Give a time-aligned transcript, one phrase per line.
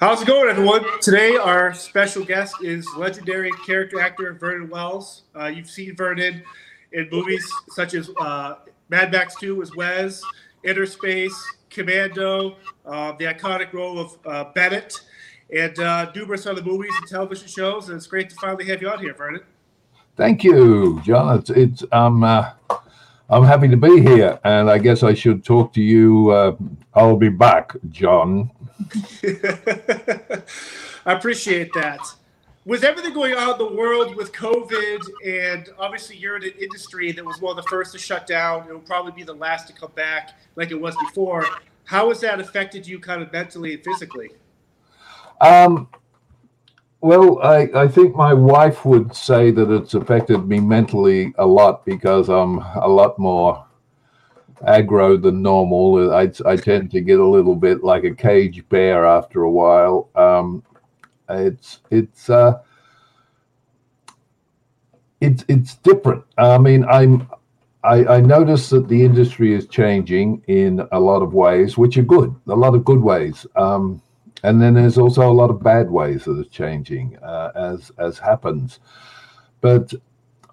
[0.00, 0.84] How's it going, everyone?
[1.00, 5.22] Today, our special guest is legendary character actor Vernon Wells.
[5.38, 6.42] Uh, you've seen Vernon
[6.92, 8.56] in movies such as uh,
[8.88, 10.20] Mad Max 2 as Wez,
[10.64, 11.32] Innerspace,
[11.70, 15.00] Commando, uh, the iconic role of uh, Bennett,
[15.56, 17.88] and uh, numerous other movies and television shows.
[17.88, 19.42] And it's great to finally have you on here, Vernon.
[20.16, 21.38] Thank you, John.
[21.38, 22.50] It's, it's um, uh,
[23.30, 26.30] I'm happy to be here, and I guess I should talk to you.
[26.30, 26.56] Uh,
[26.92, 28.50] I'll be back, John.
[31.06, 32.00] I appreciate that.
[32.66, 37.12] With everything going on in the world with COVID, and obviously you're in an industry
[37.12, 39.66] that was one of the first to shut down, it will probably be the last
[39.68, 41.46] to come back like it was before.
[41.84, 44.30] How has that affected you, kind of mentally and physically?
[45.40, 45.88] Um,
[47.04, 51.84] well, I, I think my wife would say that it's affected me mentally a lot
[51.84, 53.62] because I'm a lot more
[54.66, 56.14] aggro than normal.
[56.14, 60.08] I, I tend to get a little bit like a cage bear after a while.
[60.14, 60.62] Um,
[61.28, 62.60] it's it's uh,
[65.20, 66.24] it's it's different.
[66.38, 67.28] I mean, I'm
[67.82, 72.02] I, I notice that the industry is changing in a lot of ways, which are
[72.02, 73.46] good, a lot of good ways.
[73.56, 74.00] Um,
[74.44, 78.18] and then there's also a lot of bad ways that are changing uh, as as
[78.18, 78.78] happens.
[79.62, 79.92] But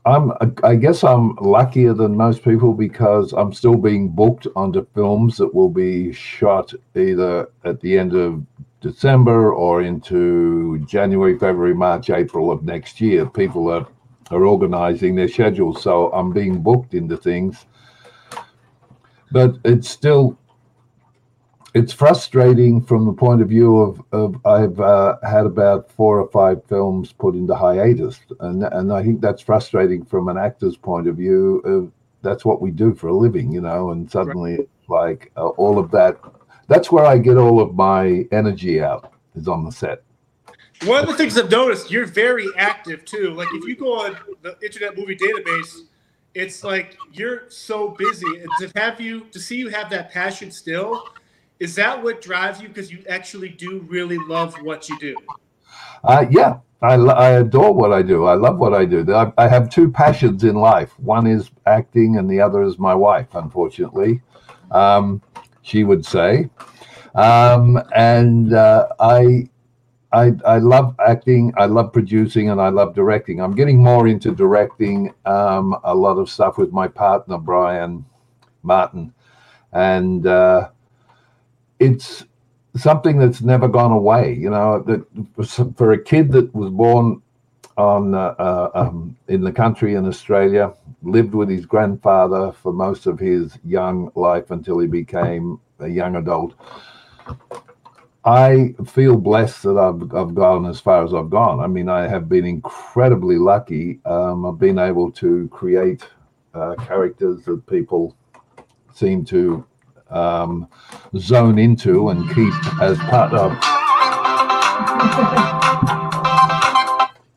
[0.06, 0.32] I'm
[0.64, 5.54] I guess I'm luckier than most people because I'm still being booked onto films that
[5.54, 8.44] will be shot either at the end of
[8.80, 13.30] December or into January, February, March, April of next year.
[13.30, 13.86] People are
[14.32, 17.66] are organizing their schedules, so I'm being booked into things.
[19.34, 20.38] But it's still
[21.74, 26.30] it's frustrating from the point of view of, of I've uh, had about four or
[26.30, 31.08] five films put into hiatus, and and I think that's frustrating from an actor's point
[31.08, 31.60] of view.
[31.60, 31.92] Of,
[32.24, 34.70] that's what we do for a living, you know, and suddenly right.
[34.88, 36.20] like uh, all of that.
[36.68, 40.04] That's where I get all of my energy out is on the set.
[40.84, 43.34] One of the things I've noticed, you're very active too.
[43.34, 45.82] Like if you go on the Internet Movie Database,
[46.34, 50.52] it's like you're so busy, and to have you to see you have that passion
[50.52, 51.08] still
[51.62, 52.68] is that what drives you?
[52.68, 55.16] Because you actually do really love what you do.
[56.04, 58.26] Uh, yeah, I, I adore what I do.
[58.26, 59.14] I love what I do.
[59.14, 61.00] I, I have two passions in life.
[61.00, 63.28] One is acting, and the other is my wife.
[63.36, 64.22] Unfortunately,
[64.72, 65.22] um,
[65.62, 66.50] she would say,
[67.16, 69.48] um, and uh, I.
[70.14, 73.40] I, I love acting, I love producing, and I love directing.
[73.40, 78.04] I'm getting more into directing um, a lot of stuff with my partner, Brian
[78.62, 79.14] Martin.
[79.72, 80.68] And uh,
[81.82, 82.26] it's
[82.76, 84.34] something that's never gone away.
[84.36, 85.06] You know,
[85.76, 87.22] for a kid that was born
[87.76, 93.08] on uh, uh, um, in the country in Australia, lived with his grandfather for most
[93.08, 96.54] of his young life until he became a young adult.
[98.24, 101.60] I feel blessed that I've, I've gone as far as I've gone.
[101.60, 104.00] I mean, I have been incredibly lucky.
[104.06, 106.04] Um, I've been able to create
[106.54, 108.16] uh, characters that people
[108.94, 109.66] seem to
[110.12, 110.68] um,
[111.18, 113.52] zone into and keep as part of.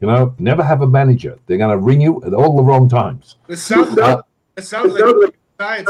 [0.01, 1.39] You know, never have a manager.
[1.47, 3.37] They're going to ring you at all the wrong times.
[3.49, 4.21] It sounds, uh,
[4.57, 5.89] it sounds like science.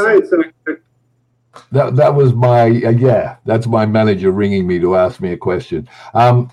[1.72, 5.36] That, that was my uh, yeah that's my manager ringing me to ask me a
[5.36, 6.50] question um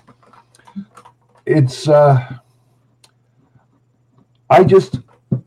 [1.44, 2.38] it's uh
[4.48, 5.00] i just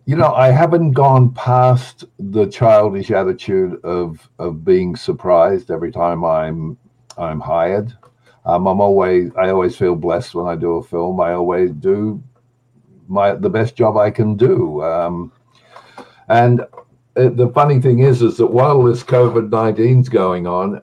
[0.06, 6.24] you know, I haven't gone past the childish attitude of of being surprised every time
[6.24, 6.78] I'm
[7.18, 7.94] I'm hired.
[8.46, 11.20] Um, I'm always I always feel blessed when I do a film.
[11.20, 12.22] I always do
[13.08, 14.84] my the best job I can do.
[14.84, 15.32] Um,
[16.30, 20.82] and uh, the funny thing is, is that while this COVID 19's going on,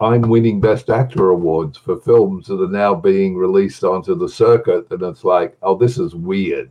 [0.00, 4.86] I'm winning Best Actor awards for films that are now being released onto the circuit,
[4.90, 6.70] and it's like, oh, this is weird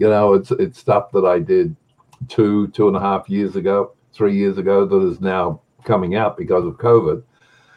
[0.00, 1.76] you know, it's it's stuff that I did
[2.28, 6.38] two, two and a half years ago, three years ago that is now coming out
[6.38, 7.22] because of COVID.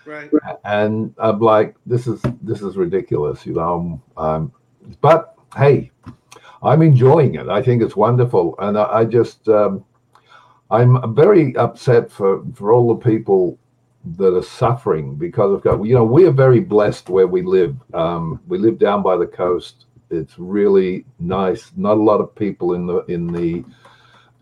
[0.05, 0.31] Right.
[0.63, 4.01] And I'm like, this is this is ridiculous, you know.
[4.15, 4.53] Um,
[5.01, 5.91] but hey,
[6.63, 7.49] I'm enjoying it.
[7.49, 9.83] I think it's wonderful, and I, I just um,
[10.71, 13.59] I'm very upset for for all the people
[14.17, 15.87] that are suffering because of COVID.
[15.87, 17.75] You know, we are very blessed where we live.
[17.93, 21.71] Um, we live down by the coast it's really nice.
[21.75, 23.63] Not a lot of people in the in the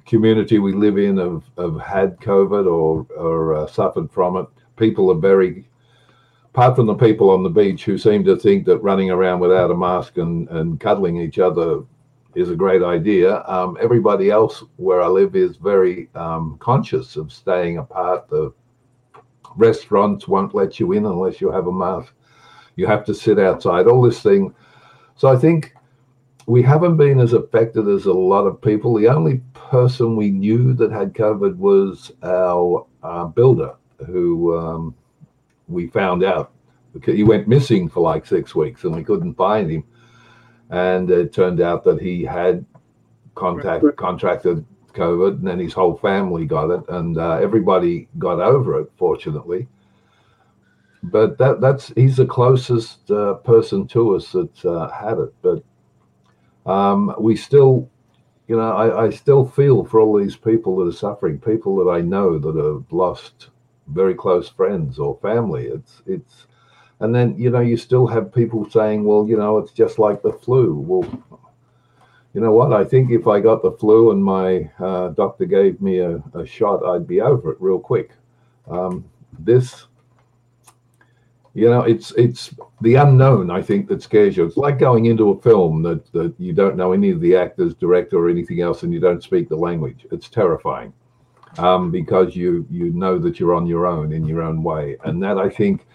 [0.06, 4.47] community we live in have, have had COVID or or uh, suffered from it.
[4.77, 5.69] People are very,
[6.53, 9.71] apart from the people on the beach who seem to think that running around without
[9.71, 11.81] a mask and and cuddling each other
[12.35, 13.44] is a great idea.
[13.44, 18.29] Um, everybody else where I live is very um, conscious of staying apart.
[18.29, 18.53] The
[19.56, 22.13] restaurants won't let you in unless you have a mask
[22.75, 23.88] You have to sit outside.
[23.88, 24.53] All this thing.
[25.21, 25.75] So I think
[26.47, 28.95] we haven't been as affected as a lot of people.
[28.95, 33.75] The only person we knew that had COVID was our uh, builder,
[34.07, 34.95] who um,
[35.68, 36.53] we found out
[36.91, 39.83] because he went missing for like six weeks and we couldn't find him.
[40.71, 42.65] And it turned out that he had
[43.35, 44.65] contact contracted
[44.95, 49.67] COVID, and then his whole family got it, and uh, everybody got over it, fortunately.
[51.03, 55.33] But that that's he's the closest uh, person to us that uh, had it.
[55.42, 55.63] But
[56.71, 57.89] um, we still,
[58.48, 61.92] you know, I, I still feel for all these people that are suffering, people that
[61.92, 63.50] I know that have lost
[63.88, 65.65] very close friends or family.
[65.65, 66.45] It's it's,
[67.00, 70.21] and then you know you still have people saying, well, you know, it's just like
[70.21, 70.75] the flu.
[70.75, 71.39] Well,
[72.33, 72.74] you know what?
[72.74, 76.45] I think if I got the flu and my uh, doctor gave me a, a,
[76.45, 78.12] shot, I'd be over it real quick.
[78.69, 79.03] Um,
[79.39, 79.88] this,
[81.53, 83.51] you know, it's it's the unknown.
[83.51, 84.45] I think that scares you.
[84.45, 87.74] It's like going into a film that that you don't know any of the actors,
[87.75, 90.06] director, or anything else, and you don't speak the language.
[90.12, 90.94] It's terrifying
[91.57, 95.21] um, because you you know that you're on your own in your own way, and
[95.24, 95.86] that I think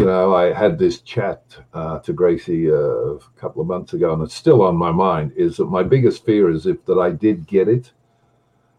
[0.00, 1.42] you know, I had this chat
[1.74, 5.32] uh, to Gracie uh, a couple of months ago, and it's still on my mind.
[5.36, 7.92] Is that my biggest fear is if that I did get it,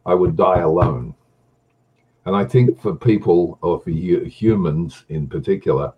[0.04, 1.14] I would die alone.
[2.26, 5.94] And I think for people, or for humans in particular,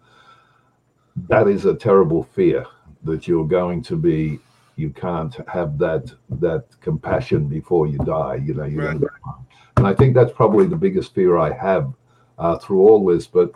[1.30, 2.65] that is a terrible fear
[3.04, 4.39] that you're going to be.
[4.75, 8.36] You can't have that that compassion before you die.
[8.44, 8.98] You know, right.
[9.77, 11.94] and I think that's probably the biggest fear I have
[12.39, 13.27] uh, through all this.
[13.27, 13.51] But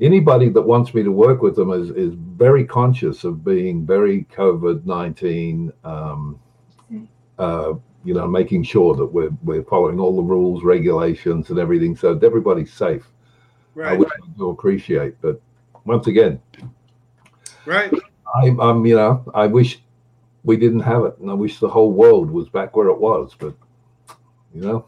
[0.00, 4.24] anybody that wants me to work with them is, is very conscious of being very
[4.32, 6.40] COVID 19, um,
[7.38, 11.94] uh, you know, making sure that we're, we're following all the rules, regulations, and everything
[11.94, 13.06] so that everybody's safe.
[13.74, 13.98] Right.
[13.98, 15.20] Which I do appreciate.
[15.20, 15.40] But
[15.84, 16.40] once again,
[17.66, 17.92] right.
[18.34, 19.80] I, I'm, you know, I wish
[20.44, 23.34] we didn't have it, and I wish the whole world was back where it was.
[23.38, 23.54] But,
[24.54, 24.86] you know,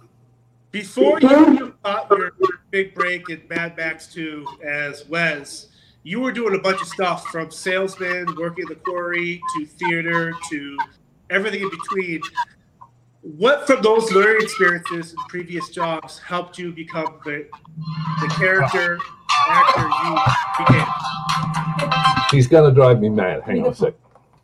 [0.71, 2.33] before you got your
[2.71, 5.67] big break in Mad Max 2 as Wez,
[6.03, 10.33] you were doing a bunch of stuff from salesman, working at the quarry, to theater,
[10.51, 10.79] to
[11.31, 12.21] everything in between.
[13.21, 17.47] What from those learning experiences and previous jobs helped you become the,
[18.21, 18.99] the character
[19.49, 20.87] actor you became?
[22.31, 23.43] He's going to drive me mad.
[23.43, 23.95] Hang on a sec.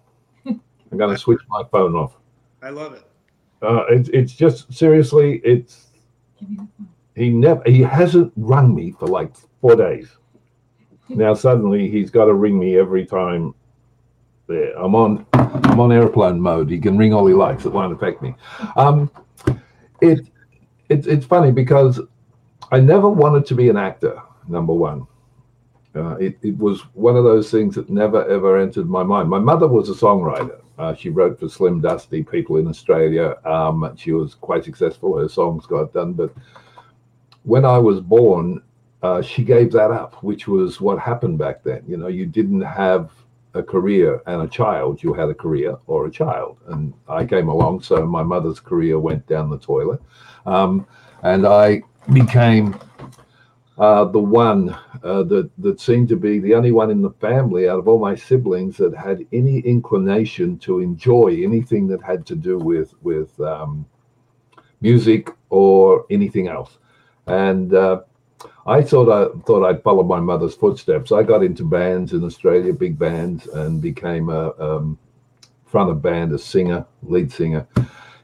[0.47, 2.17] I'm going to switch my phone off.
[2.63, 3.05] I love it.
[3.63, 5.89] Uh, it's, it's just seriously, it's
[7.17, 10.09] he never he hasn't rung me for like four days.
[11.09, 13.55] Now suddenly he's got to ring me every time.
[14.47, 16.71] There, I'm on I'm on airplane mode.
[16.71, 17.65] He can ring all he likes.
[17.65, 18.35] It won't affect me.
[18.77, 19.11] Um,
[20.01, 20.29] it
[20.89, 22.01] it's it's funny because
[22.71, 24.23] I never wanted to be an actor.
[24.49, 25.07] Number one,
[25.95, 29.29] uh, it, it was one of those things that never ever entered my mind.
[29.29, 30.61] My mother was a songwriter.
[30.79, 33.37] Uh, she wrote for Slim Dusty, people in Australia.
[33.45, 35.19] Um, she was quite successful.
[35.19, 36.13] Her songs got done.
[36.13, 36.33] But
[37.43, 38.63] when I was born,
[39.03, 41.83] uh, she gave that up, which was what happened back then.
[41.89, 43.11] You know, you didn't have
[43.55, 46.59] a career and a child, you had a career or a child.
[46.69, 50.01] And I came along, so my mother's career went down the toilet.
[50.47, 50.87] Um,
[51.23, 52.79] and I became
[53.79, 54.71] uh, the one
[55.05, 57.99] uh, that that seemed to be the only one in the family out of all
[57.99, 63.39] my siblings that had any inclination to enjoy anything that had to do with with
[63.41, 63.87] um,
[64.81, 66.79] music or anything else.
[67.29, 68.01] And uh,
[68.67, 71.13] I thought I thought I'd follow my mother's footsteps.
[71.13, 74.99] I got into bands in Australia, big bands, and became a um,
[75.67, 77.67] front of band, a singer, lead singer,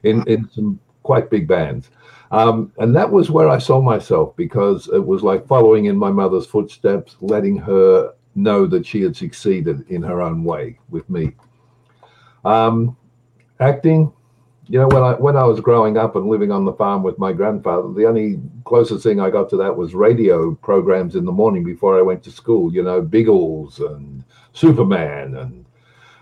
[0.02, 1.90] in in some quite big bands.
[2.34, 6.10] Um, and that was where I saw myself because it was like following in my
[6.10, 11.32] mother's footsteps, letting her know that she had succeeded in her own way with me.
[12.44, 12.96] Um,
[13.60, 14.12] acting,
[14.66, 17.20] you know, when I when I was growing up and living on the farm with
[17.20, 21.30] my grandfather, the only closest thing I got to that was radio programs in the
[21.30, 22.74] morning before I went to school.
[22.74, 24.24] You know, Biggles and
[24.54, 25.64] Superman and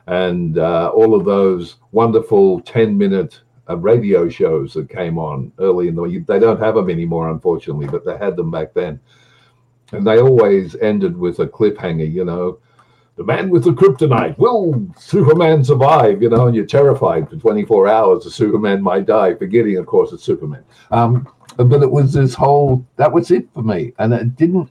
[0.08, 3.40] and uh, all of those wonderful ten minute
[3.72, 7.86] uh, radio shows that came on early in the they don't have them anymore unfortunately
[7.86, 9.00] but they had them back then.
[9.92, 12.58] And they always ended with a cliffhanger you know
[13.16, 17.88] the man with the kryptonite will superman survive you know and you're terrified for 24
[17.88, 20.64] hours that superman might die forgetting of course it's superman.
[20.90, 24.70] Um, but it was this whole that was it for me and it didn't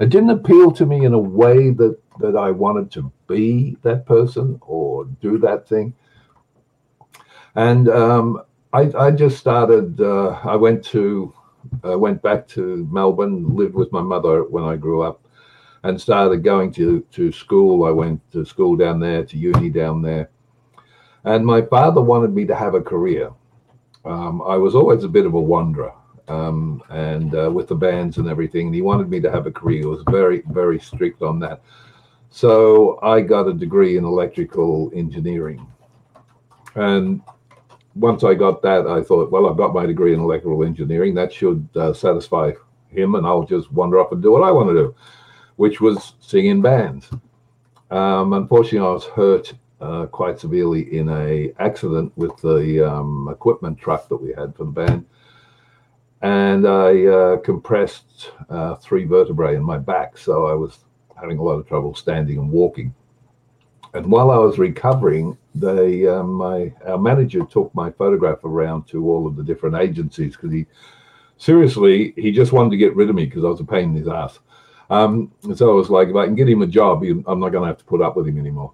[0.00, 4.06] it didn't appeal to me in a way that that i wanted to be that
[4.06, 5.94] person or do that thing
[7.54, 8.42] and um,
[8.72, 10.00] I, I, just started.
[10.00, 11.32] Uh, I went to,
[11.84, 15.24] uh, went back to Melbourne, lived with my mother when I grew up,
[15.84, 17.84] and started going to, to school.
[17.84, 20.30] I went to school down there, to uni down there.
[21.24, 23.30] And my father wanted me to have a career.
[24.04, 25.94] Um, I was always a bit of a wanderer
[26.28, 28.66] um, and uh, with the bands and everything.
[28.66, 29.80] And he wanted me to have a career.
[29.80, 31.62] He was very, very strict on that.
[32.30, 35.66] So I got a degree in electrical engineering.
[36.74, 37.22] And
[37.94, 41.14] once I got that, I thought, well, I've got my degree in electrical engineering.
[41.14, 42.52] That should uh, satisfy
[42.88, 44.94] him, and I'll just wander off and do what I want to do,
[45.56, 47.10] which was sing in bands.
[47.90, 53.78] Um, unfortunately, I was hurt uh, quite severely in a accident with the um, equipment
[53.78, 55.06] truck that we had for the band,
[56.22, 60.78] and I uh, compressed uh, three vertebrae in my back, so I was
[61.20, 62.94] having a lot of trouble standing and walking.
[63.92, 69.08] And while I was recovering, they um, my our manager took my photograph around to
[69.08, 70.66] all of the different agencies because he
[71.36, 73.96] seriously he just wanted to get rid of me because I was a pain in
[73.96, 74.40] his ass.
[74.90, 77.62] Um, so I was like, if I can get him a job, I'm not going
[77.62, 78.72] to have to put up with him anymore.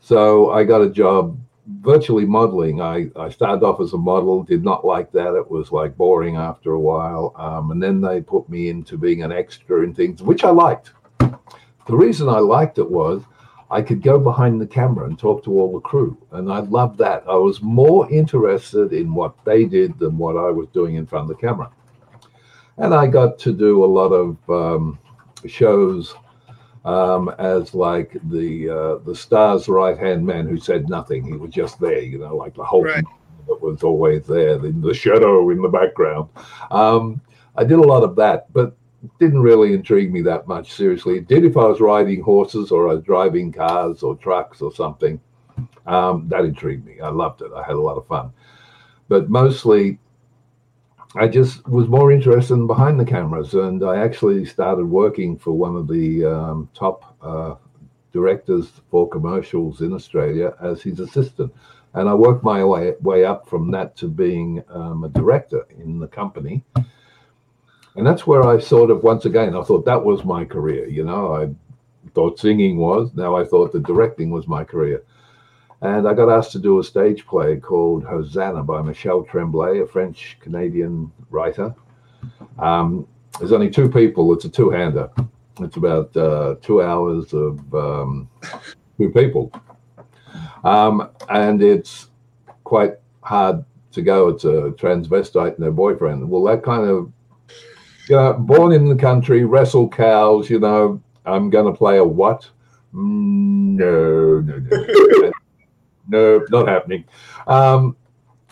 [0.00, 1.38] So I got a job
[1.80, 2.80] virtually modeling.
[2.80, 5.34] I, I started off as a model, did not like that.
[5.34, 7.34] It was like boring after a while.
[7.36, 10.92] Um, and then they put me into being an extra in things, which I liked.
[11.18, 13.22] The reason I liked it was
[13.70, 16.18] I could go behind the camera and talk to all the crew.
[16.32, 17.22] And I loved that.
[17.28, 21.30] I was more interested in what they did than what I was doing in front
[21.30, 21.70] of the camera.
[22.78, 24.98] And I got to do a lot of um,
[25.46, 26.14] shows
[26.84, 31.24] um, as like the uh, the star's right hand man who said nothing.
[31.24, 33.04] He was just there, you know, like the whole right.
[33.46, 36.30] that was always there, the, the shadow in the background.
[36.70, 37.20] Um,
[37.56, 38.76] I did a lot of that, but
[39.18, 40.72] didn't really intrigue me that much.
[40.72, 44.60] Seriously, it did if I was riding horses or I was driving cars or trucks
[44.60, 45.20] or something.
[45.86, 47.00] Um, that intrigued me.
[47.00, 47.50] I loved it.
[47.54, 48.32] I had a lot of fun,
[49.08, 49.98] but mostly.
[51.16, 55.50] I just was more interested in behind the cameras, and I actually started working for
[55.50, 57.56] one of the um, top uh,
[58.12, 61.52] directors for commercials in Australia as his assistant.
[61.94, 65.98] And I worked my way way up from that to being um, a director in
[65.98, 66.62] the company
[67.96, 70.88] and that's where I sort of once again I thought that was my career.
[70.88, 71.50] You know, I
[72.14, 73.10] thought singing was.
[73.14, 75.02] Now I thought the directing was my career.
[75.82, 79.86] And I got asked to do a stage play called Hosanna by Michel Tremblay, a
[79.86, 81.74] French Canadian writer.
[82.58, 83.06] Um,
[83.38, 84.32] there's only two people.
[84.34, 85.08] It's a two-hander.
[85.60, 88.28] It's about uh, two hours of um,
[88.98, 89.52] two people,
[90.64, 92.08] um, and it's
[92.64, 94.28] quite hard to go.
[94.28, 96.28] It's a transvestite and their boyfriend.
[96.28, 97.12] Well, that kind of
[98.10, 102.04] you know, born in the country, wrestle cows, you know, I'm going to play a
[102.04, 102.48] what?
[102.92, 105.32] Mm, no, no, no,
[106.08, 107.04] no, not happening.
[107.46, 107.96] Um,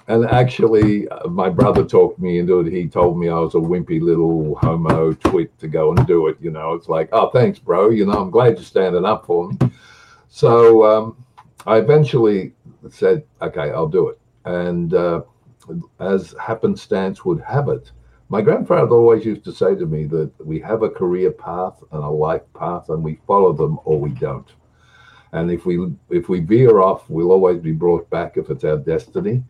[0.07, 2.73] and actually, uh, my brother talked me into it.
[2.73, 6.37] He told me I was a wimpy little homo twit to go and do it.
[6.41, 7.91] You know, it's like, oh, thanks, bro.
[7.91, 9.59] You know, I'm glad you're standing up for me.
[10.29, 11.25] So um,
[11.67, 12.53] I eventually
[12.91, 14.21] said, okay, I'll do it.
[14.45, 15.23] And uh,
[15.99, 17.91] as happenstance would have it,
[18.29, 22.03] my grandfather always used to say to me that we have a career path and
[22.03, 24.49] a life path, and we follow them or we don't.
[25.33, 28.79] And if we if we veer off, we'll always be brought back if it's our
[28.79, 29.43] destiny.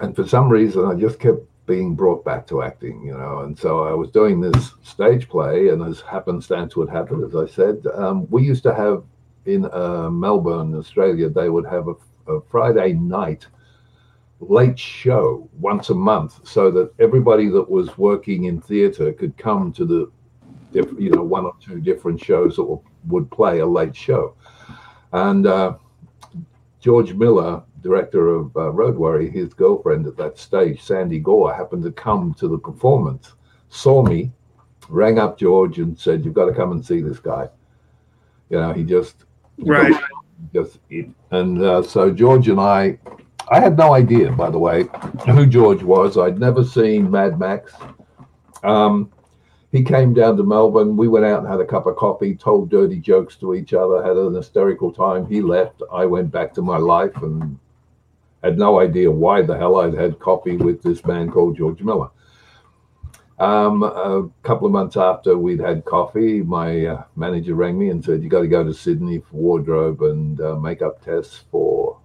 [0.00, 3.40] And for some reason, I just kept being brought back to acting, you know.
[3.40, 7.46] And so I was doing this stage play, and as happenstance would happen, as I
[7.46, 9.02] said, um, we used to have
[9.48, 11.94] in uh, Melbourne, Australia, they would have a,
[12.32, 13.46] a Friday night
[14.40, 19.72] late show once a month so that everybody that was working in theater could come
[19.72, 20.10] to the
[20.72, 24.34] you know one or two different shows that would play a late show.
[25.12, 25.74] And uh,
[26.80, 31.82] george miller director of uh, road warrior his girlfriend at that stage sandy gore happened
[31.82, 33.34] to come to the performance
[33.68, 34.30] saw me
[34.88, 37.48] rang up george and said you've got to come and see this guy.
[38.50, 39.24] You know he just
[39.58, 39.92] right.
[40.54, 40.78] just
[41.30, 42.98] and uh, so george and i
[43.50, 44.84] I had no idea, by the way,
[45.26, 46.18] who George was.
[46.18, 47.72] I'd never seen Mad Max.
[48.62, 49.10] Um,
[49.72, 50.96] he came down to Melbourne.
[50.96, 54.02] We went out and had a cup of coffee, told dirty jokes to each other,
[54.02, 55.26] had an hysterical time.
[55.26, 55.82] He left.
[55.92, 57.58] I went back to my life and
[58.42, 62.10] had no idea why the hell I'd had coffee with this man called George Miller.
[63.38, 68.04] Um, a couple of months after we'd had coffee, my uh, manager rang me and
[68.04, 71.97] said, You got to go to Sydney for wardrobe and uh, makeup tests for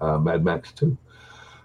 [0.00, 0.96] uh, Mad Max 2.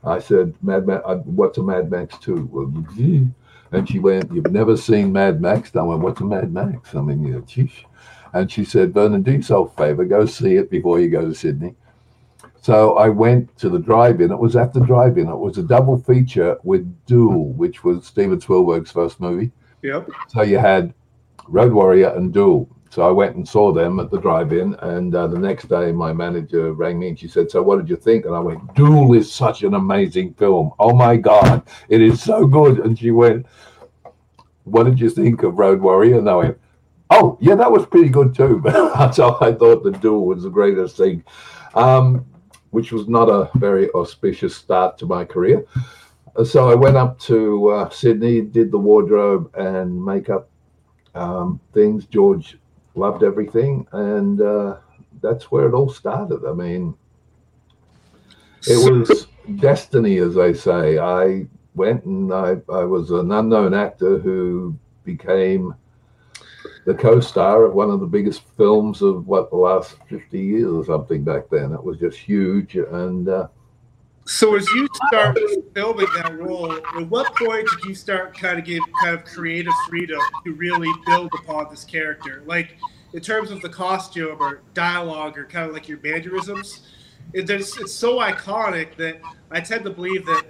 [0.04, 3.32] I said, Mad Max, uh, what's a Mad Max 2?
[3.72, 5.76] And she went, You've never seen Mad Max?
[5.76, 6.96] I went, What's a Mad Max?
[6.96, 7.72] I mean, you know, geez.
[8.34, 11.36] And she said, Vernon, do yourself a favor, go see it before you go to
[11.36, 11.76] Sydney.
[12.62, 14.32] So I went to the drive-in.
[14.32, 15.28] It was at the drive-in.
[15.28, 19.52] It was a double feature with Duel, which was Steven Spielberg's first movie.
[19.82, 20.10] Yep.
[20.28, 20.94] So you had
[21.48, 22.70] Road Warrior and Duel.
[22.92, 26.12] So I went and saw them at the drive-in, and uh, the next day my
[26.12, 29.14] manager rang me and she said, "So what did you think?" And I went, "Duel
[29.14, 30.72] is such an amazing film.
[30.78, 33.46] Oh my god, it is so good." And she went,
[34.66, 36.58] "What did you think of Road Warrior?" And I went,
[37.10, 38.62] "Oh yeah, that was pretty good too."
[39.14, 41.24] so I thought the Duel was the greatest thing,
[41.76, 42.26] um,
[42.72, 45.64] which was not a very auspicious start to my career.
[46.44, 50.50] So I went up to uh, Sydney, did the wardrobe and makeup
[51.16, 52.06] um, things.
[52.06, 52.58] George
[52.96, 54.78] loved everything, and uh,
[55.22, 56.46] that's where it all started.
[56.48, 56.96] I mean,
[58.68, 60.98] it was destiny, as I say.
[60.98, 65.74] I went and I, I was an unknown actor who became
[66.86, 70.86] the co-star of one of the biggest films of what the last 50 years or
[70.86, 71.74] something back then.
[71.74, 73.48] It was just huge, and uh,
[74.32, 75.38] so as you start
[75.74, 79.74] filming that role, at what point did you start kind of give kind of creative
[79.90, 82.42] freedom to really build upon this character?
[82.46, 82.78] Like
[83.12, 86.88] in terms of the costume or dialogue or kind of like your mannerisms,
[87.34, 89.20] it, it's so iconic that
[89.52, 90.46] I tend to believe that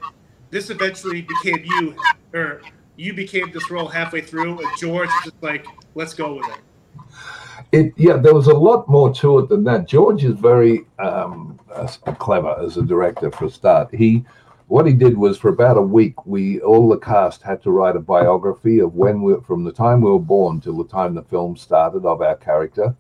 [0.52, 1.96] this eventually became you,
[2.36, 2.62] or
[2.98, 6.60] you became this role halfway through, and George was just like, let's go with it.
[7.72, 9.88] It yeah, there was a lot more to it than that.
[9.88, 11.60] George is very um,
[12.20, 13.94] clever as a director for a start.
[13.94, 14.26] He
[14.68, 17.98] what he did was for about a week, we all the cast had to write
[17.98, 21.24] a biography of when we from the time we were born till the time the
[21.24, 22.96] film started of our character.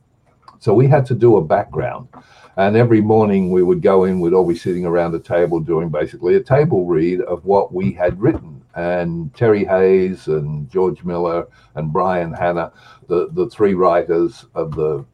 [0.59, 2.09] So we had to do a background.
[2.57, 5.89] And every morning we would go in, we'd all be sitting around a table doing
[5.89, 8.61] basically a table read of what we had written.
[8.75, 12.73] And Terry Hayes and George Miller and Brian Hannant,
[13.07, 15.05] the, the three writers of the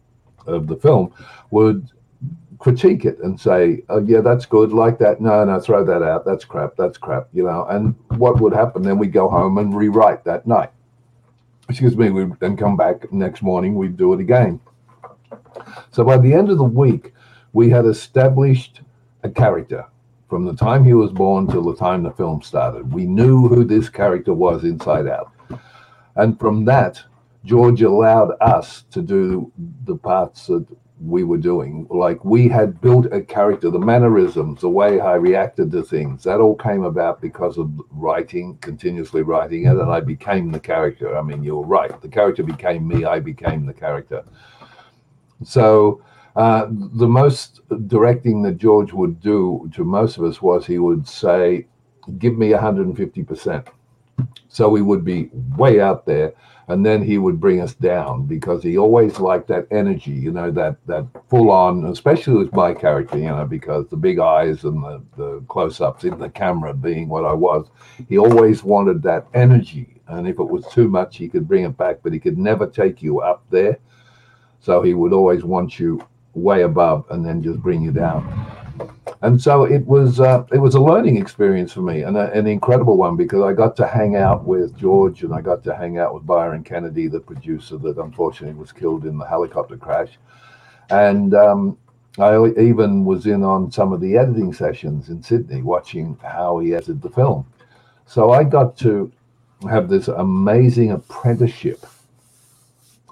[0.47, 1.13] of the film,
[1.51, 1.91] would
[2.59, 5.21] critique it and say, oh, yeah, that's good, like that.
[5.21, 6.25] No, no, throw that out.
[6.25, 6.75] That's crap.
[6.77, 7.65] That's crap, you know.
[7.69, 8.97] And what would happen then?
[8.97, 10.71] We'd go home and rewrite that night.
[11.69, 12.09] Excuse me.
[12.09, 14.59] We'd then come back next morning, we'd do it again.
[15.91, 17.13] So by the end of the week,
[17.53, 18.82] we had established
[19.23, 19.86] a character
[20.29, 22.93] from the time he was born till the time the film started.
[22.93, 25.32] We knew who this character was inside out.
[26.15, 27.01] And from that,
[27.45, 29.51] George allowed us to do
[29.86, 30.65] the parts that
[30.99, 31.88] we were doing.
[31.89, 36.39] Like we had built a character, the mannerisms, the way I reacted to things, that
[36.39, 41.17] all came about because of writing, continuously writing it, and I became the character.
[41.17, 42.01] I mean, you're right.
[42.01, 44.23] The character became me, I became the character.
[45.43, 46.01] So
[46.36, 51.07] uh, the most directing that George would do to most of us was he would
[51.07, 51.67] say,
[52.19, 53.67] Give me 150%.
[54.47, 56.33] So we would be way out there
[56.69, 60.51] and then he would bring us down because he always liked that energy, you know,
[60.51, 64.84] that that full on, especially with my character, you know, because the big eyes and
[64.84, 67.67] the, the close ups in the camera being what I was,
[68.10, 70.01] he always wanted that energy.
[70.10, 72.67] And if it was too much, he could bring it back, but he could never
[72.67, 73.77] take you up there.
[74.60, 78.57] So he would always want you way above and then just bring you down
[79.21, 82.47] and so it was uh, it was a learning experience for me and a, an
[82.47, 85.97] incredible one because I got to hang out with George and I got to hang
[85.97, 90.17] out with Byron Kennedy, the producer that unfortunately was killed in the helicopter crash,
[90.89, 91.77] and um,
[92.19, 96.73] I even was in on some of the editing sessions in Sydney, watching how he
[96.73, 97.45] edited the film.
[98.05, 99.11] So I got to
[99.69, 101.85] have this amazing apprenticeship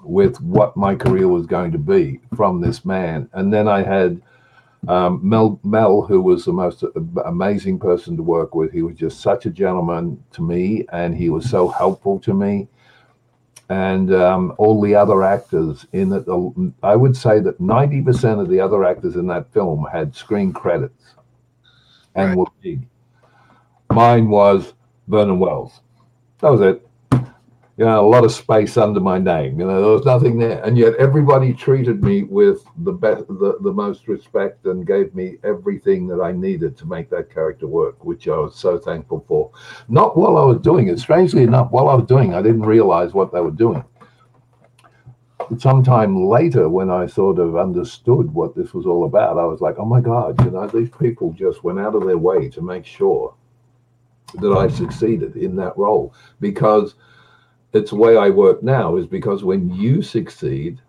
[0.02, 4.22] with what my career was going to be from this man, and then I had
[4.88, 6.84] um, Mel, Mel, who was the most
[7.24, 11.28] amazing person to work with, he was just such a gentleman to me, and he
[11.28, 12.68] was so helpful to me.
[13.68, 16.24] And um, all the other actors in it,
[16.82, 21.14] I would say that 90% of the other actors in that film had screen credits
[22.14, 22.38] and right.
[22.38, 22.86] were big.
[23.90, 24.74] Mine was
[25.08, 25.80] Vernon Wells.
[26.40, 26.85] That was it
[27.76, 29.60] you know, a lot of space under my name.
[29.60, 33.58] You know, there was nothing there, and yet everybody treated me with the best, the,
[33.60, 38.02] the most respect, and gave me everything that I needed to make that character work,
[38.02, 39.50] which I was so thankful for.
[39.88, 40.98] Not while I was doing it.
[40.98, 43.84] Strangely enough, while I was doing, it, I didn't realize what they were doing.
[45.58, 49.76] Sometime later, when I sort of understood what this was all about, I was like,
[49.78, 52.86] "Oh my God!" You know, these people just went out of their way to make
[52.86, 53.34] sure
[54.40, 56.94] that I succeeded in that role because
[57.76, 60.80] it's the way I work now is because when you succeed,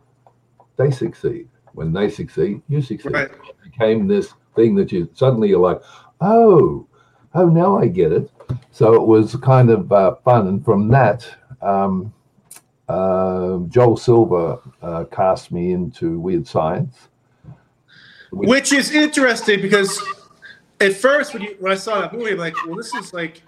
[0.78, 1.50] they succeed.
[1.73, 3.13] When they succeed, you succeed.
[3.13, 3.30] Right.
[3.30, 5.82] It became this thing that you suddenly you're like,
[6.21, 6.88] oh,
[7.36, 8.32] oh, now I get it.
[8.71, 11.28] So it was kind of uh, fun, and from that,
[11.62, 12.13] um,
[12.88, 17.10] uh, Joel Silver uh, cast me into Weird Science,
[18.32, 20.02] which, which is interesting because
[20.80, 23.41] at first when you when I saw that movie, I'm like, well, this is like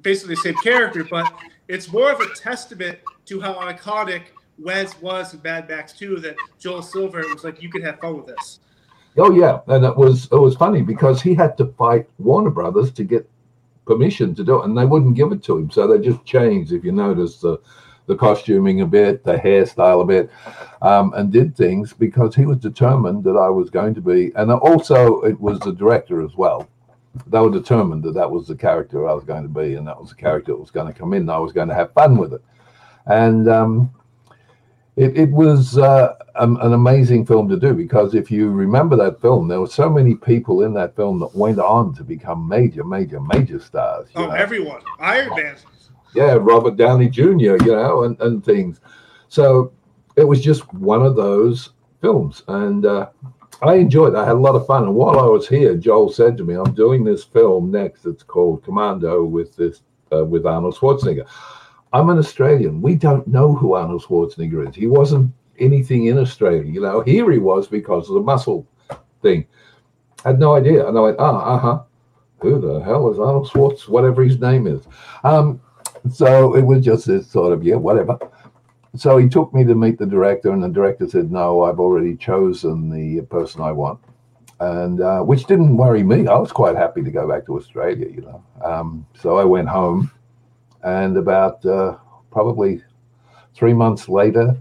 [0.00, 1.32] basically the same character, but
[1.68, 4.24] it's more of a testament to how iconic
[4.60, 8.16] Wez was in Mad Max 2 that Joel Silver was like, you can have fun
[8.16, 8.60] with this.
[9.16, 12.90] Oh yeah, and it was it was funny because he had to fight Warner Brothers
[12.92, 13.28] to get
[13.86, 15.70] permission to do it, and they wouldn't give it to him.
[15.70, 17.60] So they just changed, if you notice, the
[18.06, 20.30] the costuming a bit, the hairstyle a bit,
[20.82, 24.50] um, and did things because he was determined that I was going to be, and
[24.50, 26.68] also it was the director as well.
[27.26, 30.00] They were determined that that was the character I was going to be, and that
[30.00, 31.22] was the character that was going to come in.
[31.22, 32.42] And I was going to have fun with it,
[33.06, 33.94] and um,
[34.96, 39.20] it, it was uh, um, an amazing film to do because if you remember that
[39.20, 42.84] film, there were so many people in that film that went on to become major,
[42.84, 44.08] major, major stars.
[44.14, 44.32] Oh, know?
[44.32, 44.82] everyone.
[45.00, 45.56] Iron Man.
[46.14, 48.80] Yeah, Robert Downey Jr., you know, and, and things.
[49.28, 49.72] So
[50.16, 52.44] it was just one of those films.
[52.46, 53.08] And uh,
[53.62, 54.18] I enjoyed it.
[54.18, 54.84] I had a lot of fun.
[54.84, 58.06] And while I was here, Joel said to me, I'm doing this film next.
[58.06, 61.26] It's called Commando with this uh, with Arnold Schwarzenegger.
[61.92, 62.82] I'm an Australian.
[62.82, 64.74] We don't know who Arnold Schwarzenegger is.
[64.74, 66.64] He wasn't anything in Australia.
[66.64, 68.66] You know, here he was because of the muscle
[69.22, 69.46] thing.
[70.24, 70.86] I had no idea.
[70.86, 71.82] And I went, ah, uh huh.
[72.40, 73.88] Who the hell is Arnold Schwartz?
[73.88, 74.82] Whatever his name is.
[75.22, 75.60] Um,
[76.12, 78.18] so it was just this sort of, yeah, whatever.
[78.96, 82.16] So he took me to meet the director, and the director said, no, I've already
[82.16, 84.00] chosen the person I want.
[84.60, 86.28] And uh, which didn't worry me.
[86.28, 88.44] I was quite happy to go back to Australia, you know.
[88.64, 90.12] Um, so I went home
[90.84, 91.96] and about uh,
[92.30, 92.82] probably
[93.54, 94.56] three months later,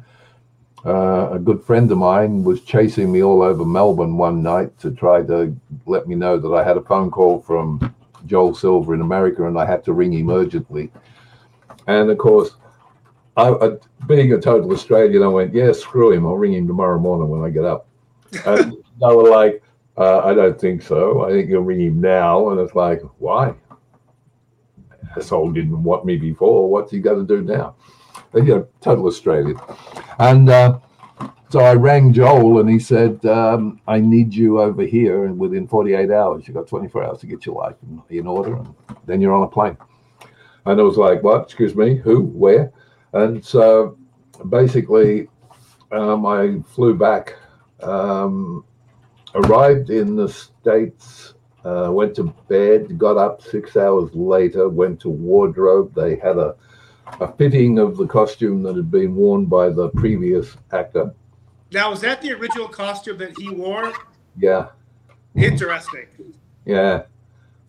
[0.85, 4.91] uh, a good friend of mine was chasing me all over Melbourne one night to
[4.91, 7.93] try to let me know that I had a phone call from
[8.25, 10.91] Joel Silver in America and I had to ring him urgently.
[11.87, 12.55] And of course,
[13.35, 13.69] I, I,
[14.07, 16.25] being a total Australian, I went, yeah, screw him.
[16.25, 17.87] I'll ring him tomorrow morning when I get up.
[18.45, 19.61] And they were like,
[19.97, 21.23] uh, I don't think so.
[21.23, 22.49] I think you'll ring him now.
[22.49, 23.53] And it's like, why?
[25.17, 26.69] asshole didn't want me before.
[26.69, 27.75] What's he got to do now?
[28.33, 29.59] You know, total Australian.
[30.19, 30.79] And uh,
[31.49, 35.67] so I rang Joel and he said, um, I need you over here and within
[35.67, 36.47] 48 hours.
[36.47, 38.55] You've got 24 hours to get your life in, in order.
[38.55, 38.73] And
[39.05, 39.77] then you're on a plane.
[40.65, 41.43] And I was like, what?
[41.43, 41.95] Excuse me?
[41.97, 42.21] Who?
[42.21, 42.71] Where?
[43.13, 43.97] And so
[44.49, 45.27] basically,
[45.91, 47.35] um, I flew back,
[47.81, 48.65] um,
[49.35, 51.33] arrived in the States
[51.65, 55.93] uh, went to bed, got up six hours later, went to wardrobe.
[55.95, 56.55] They had a,
[57.21, 61.13] a fitting of the costume that had been worn by the previous actor.
[61.71, 63.93] Now, was that the original costume that he wore?
[64.37, 64.67] Yeah.
[65.35, 66.07] Interesting.
[66.65, 67.03] Yeah.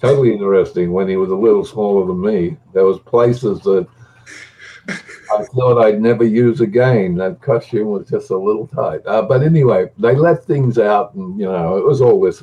[0.00, 0.92] Totally interesting.
[0.92, 3.86] When he was a little smaller than me, there was places that
[5.40, 7.16] I thought I'd never use again.
[7.16, 9.00] That costume was just a little tight.
[9.06, 12.42] Uh, but anyway, they left things out, and you know, it was always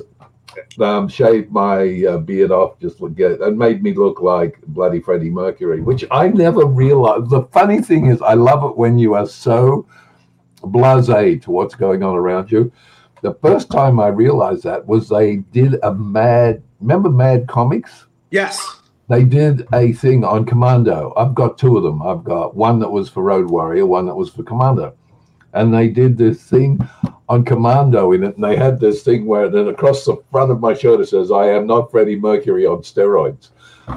[0.80, 5.00] um, shaved my uh, beard off just to get and made me look like bloody
[5.00, 7.30] Freddie Mercury, which I never realized.
[7.30, 9.86] The funny thing is, I love it when you are so
[10.62, 12.72] blasé to what's going on around you.
[13.22, 16.62] The first time I realized that was they did a mad.
[16.80, 18.06] Remember Mad Comics?
[18.30, 18.81] Yes.
[19.12, 21.12] They did a thing on Commando.
[21.16, 22.02] I've got two of them.
[22.02, 24.94] I've got one that was for Road Warrior, one that was for Commando
[25.54, 26.78] and they did this thing
[27.28, 30.60] on commando in it, and they had this thing where then across the front of
[30.60, 33.50] my shirt it says, "I am not Freddie Mercury on steroids,"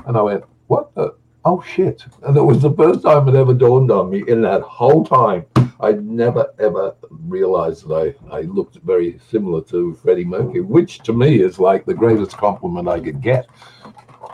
[0.06, 1.16] and I went, "What the?
[1.44, 4.62] Oh shit!" And it was the first time it ever dawned on me in that
[4.62, 5.46] whole time.
[5.80, 6.96] I never ever
[7.28, 11.86] realized that I, I looked very similar to Freddie Mercury, which to me is like
[11.86, 13.48] the greatest compliment I could get.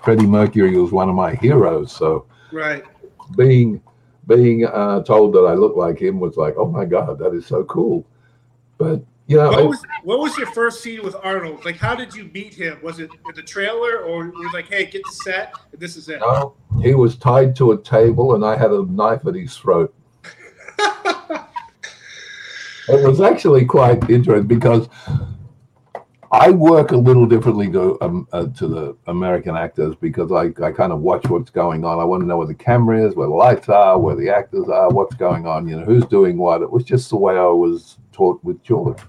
[0.04, 2.84] Freddie Mercury was one of my heroes, so right
[3.36, 3.82] being
[4.28, 7.46] being uh, told that I looked like him was like, oh my god, that is
[7.46, 8.06] so cool.
[8.78, 11.64] But you know, what was, what was your first scene with Arnold?
[11.64, 12.80] Like, how did you meet him?
[12.84, 16.10] Was it in the trailer, or was like, hey, get the set, and this is
[16.10, 16.20] it?
[16.20, 19.94] No, he was tied to a table, and I had a knife at his throat.
[20.80, 21.48] it
[22.88, 24.90] was actually quite interesting because
[26.34, 30.72] I work a little differently to um, uh, to the American actors because I, I
[30.72, 32.00] kind of watch what's going on.
[32.00, 34.70] I want to know where the camera is, where the lights are, where the actors
[34.70, 35.68] are, what's going on.
[35.68, 36.62] You know, who's doing what.
[36.62, 39.00] It was just the way I was taught with George.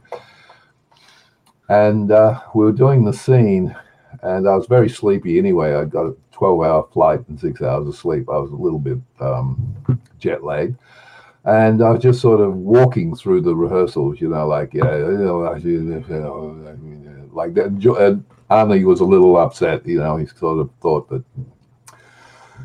[1.69, 3.75] And uh, we were doing the scene,
[4.23, 5.75] and I was very sleepy anyway.
[5.75, 8.29] I got a 12-hour flight and six hours of sleep.
[8.29, 9.77] I was a little bit um,
[10.19, 10.77] jet lagged
[11.45, 15.19] and I was just sort of walking through the rehearsals, you know, like yeah, you
[15.19, 15.43] know
[17.33, 17.67] like that.
[17.67, 19.87] And Arnie was a little upset.
[19.87, 21.25] You know, he sort of thought that,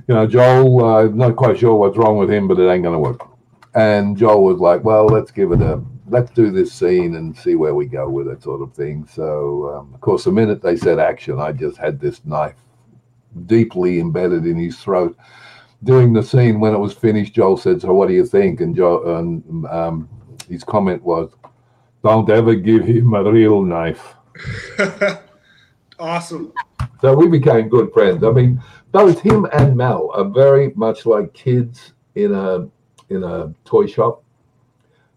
[0.08, 2.96] you know, Joel, uh, not quite sure what's wrong with him, but it ain't going
[2.96, 3.22] to work.
[3.76, 7.56] And Joel was like, well, let's give it a, let's do this scene and see
[7.56, 9.08] where we go with it, sort of thing.
[9.12, 12.56] So, um, of course, the minute they said action, I just had this knife
[13.46, 15.16] deeply embedded in his throat.
[15.84, 18.76] doing the scene when it was finished, Joel said, "So what do you think?" And
[18.76, 20.10] Joel, and um,
[20.50, 21.30] his comment was,
[22.04, 24.17] "Don't ever give him a real knife."
[26.00, 26.54] awesome.
[27.02, 28.24] So we became good friends.
[28.24, 32.68] I mean, both him and Mel are very much like kids in a
[33.10, 34.24] in a toy shop.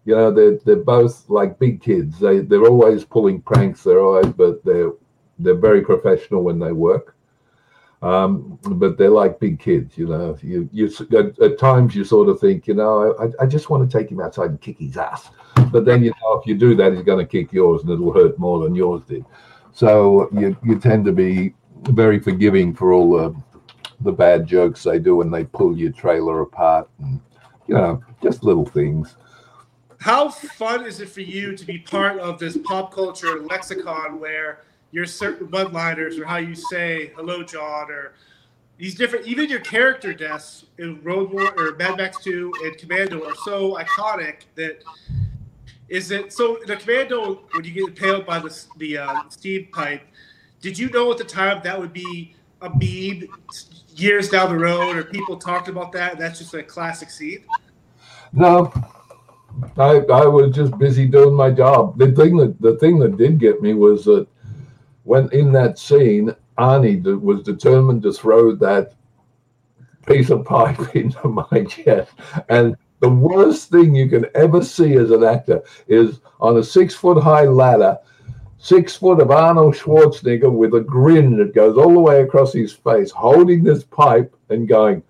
[0.05, 2.19] You know, they're they're both like big kids.
[2.19, 3.83] They they're always pulling pranks.
[3.83, 4.91] They're always, but they're
[5.39, 7.15] they're very professional when they work.
[8.01, 10.35] Um, but they're like big kids, you know.
[10.41, 10.87] You you
[11.17, 14.11] at, at times you sort of think, you know, I, I just want to take
[14.11, 15.29] him outside and kick his ass.
[15.71, 18.11] But then you know, if you do that, he's going to kick yours, and it'll
[18.11, 19.23] hurt more than yours did.
[19.71, 23.35] So you you tend to be very forgiving for all the
[24.01, 27.21] the bad jokes they do when they pull your trailer apart, and
[27.67, 29.15] you know, just little things.
[29.99, 34.61] How fun is it for you to be part of this pop culture lexicon where
[34.91, 38.13] your certain one-liners or how you say "Hello, John" or
[38.81, 43.23] these different, even your character deaths in Road War or Mad Max Two and Commando
[43.23, 44.83] are so iconic that
[45.87, 50.01] is it so the Commando when you get impaled by the the uh, steam pipe.
[50.61, 53.27] Did you know at the time that would be a meme
[53.95, 56.17] years down the road, or people talked about that?
[56.17, 57.45] that's just a classic scene.
[58.33, 58.73] No,
[59.77, 61.99] I I was just busy doing my job.
[61.99, 64.27] The thing that the thing that did get me was that
[65.03, 68.93] when in that scene, Arnie was determined to throw that
[70.05, 72.11] piece of pipe into my chest.
[72.49, 76.93] And the worst thing you can ever see as an actor is on a six
[76.93, 77.97] foot high ladder,
[78.59, 82.73] six foot of Arnold Schwarzenegger with a grin that goes all the way across his
[82.73, 85.01] face, holding this pipe and going,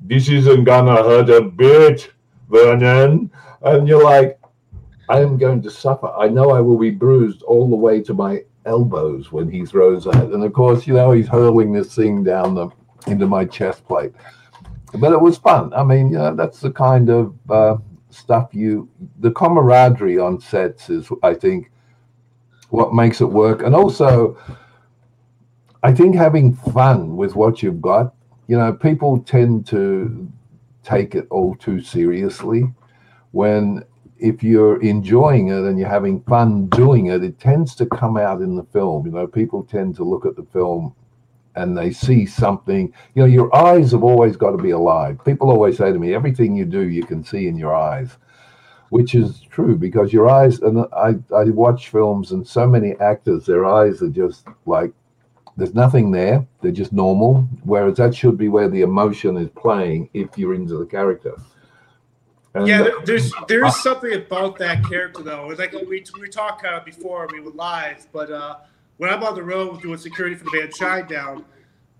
[0.00, 2.10] This isn't gonna hurt a bit,
[2.50, 3.30] Vernon.
[3.62, 4.38] And you're like,
[5.08, 6.08] I am going to suffer.
[6.08, 10.04] I know I will be bruised all the way to my elbows when he throws
[10.04, 10.30] that.
[10.32, 12.68] And of course, you know, he's hurling this thing down the
[13.06, 14.12] into my chest plate.
[14.94, 15.72] But it was fun.
[15.74, 17.76] I mean, you know, that's the kind of uh,
[18.10, 18.88] stuff you,
[19.20, 21.70] the camaraderie on sets is, I think,
[22.70, 23.62] what makes it work.
[23.62, 24.38] And also,
[25.82, 28.14] I think having fun with what you've got,
[28.46, 30.30] you know, people tend to
[30.82, 32.72] take it all too seriously
[33.32, 33.82] when
[34.18, 38.40] if you're enjoying it and you're having fun doing it, it tends to come out
[38.40, 39.06] in the film.
[39.06, 40.94] You know, people tend to look at the film
[41.56, 42.92] and they see something.
[43.14, 45.24] You know, your eyes have always got to be alive.
[45.24, 48.16] People always say to me, everything you do, you can see in your eyes,
[48.90, 53.46] which is true because your eyes, and I, I watch films and so many actors,
[53.46, 54.92] their eyes are just like,
[55.56, 56.44] there's nothing there.
[56.62, 57.46] They're just normal.
[57.62, 61.34] Whereas that should be where the emotion is playing if you're into the character.
[62.54, 65.48] And yeah, there, there's there is something about that character though.
[65.58, 68.56] Like we we talked uh, before we were live, but uh,
[68.96, 71.44] when I'm on the road doing security for the band Shinedown,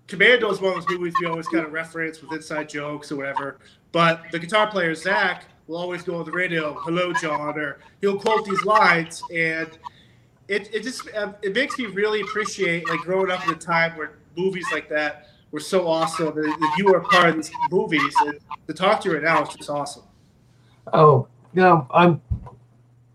[0.06, 3.16] Commando is one of those movies we always kind of reference with inside jokes or
[3.16, 3.58] whatever.
[3.92, 8.18] But the guitar player Zach will always go on the radio, "Hello, John," or he'll
[8.18, 9.68] quote these lines, and
[10.48, 13.96] it it just um, it makes me really appreciate like growing up in a time
[13.96, 16.34] where movies like that were so awesome.
[16.34, 18.38] That you were a part of these movies, and
[18.68, 20.04] to talk to you right now is just awesome.
[20.92, 22.20] Oh, you know, I'm,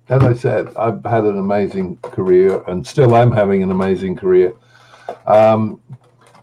[0.10, 4.54] as I said, I've had an amazing career and still am having an amazing career.
[5.28, 5.82] Um,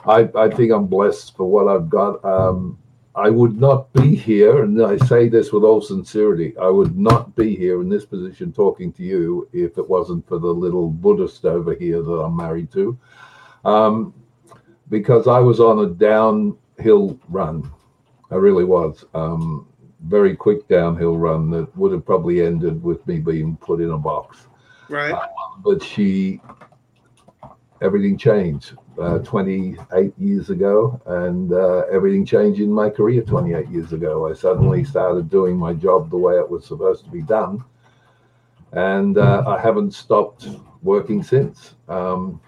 [0.06, 2.24] I, I think I'm blessed for what I've got.
[2.24, 2.78] Um,
[3.16, 7.34] I would not be here, and I say this with all sincerity, I would not
[7.34, 11.46] be here in this position talking to you if it wasn't for the little Buddhist
[11.46, 12.96] over here that I'm married to.
[13.64, 14.12] Um,
[14.90, 17.72] because I was on a downhill run.
[18.30, 19.04] I really was.
[19.14, 19.66] Um,
[20.04, 23.98] very quick downhill run that would have probably ended with me being put in a
[23.98, 24.46] box.
[24.88, 25.12] Right.
[25.12, 25.26] Uh,
[25.64, 26.40] but she,
[27.80, 33.92] everything changed uh, 28 years ago, and uh, everything changed in my career 28 years
[33.92, 34.28] ago.
[34.28, 37.64] I suddenly started doing my job the way it was supposed to be done,
[38.72, 40.48] and uh, I haven't stopped
[40.82, 41.74] working since.
[41.88, 42.40] Um,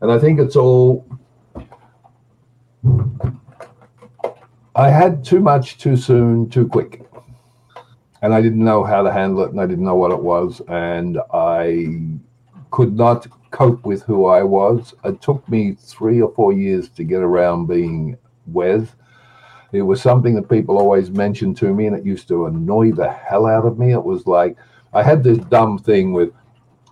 [0.00, 1.06] and I think it's all
[4.82, 7.08] I had too much too soon, too quick.
[8.20, 10.60] And I didn't know how to handle it and I didn't know what it was.
[10.66, 12.18] And I
[12.72, 14.92] could not cope with who I was.
[15.04, 18.18] It took me three or four years to get around being
[18.50, 18.88] Wez.
[19.70, 23.08] It was something that people always mentioned to me and it used to annoy the
[23.08, 23.92] hell out of me.
[23.92, 24.56] It was like
[24.92, 26.32] I had this dumb thing with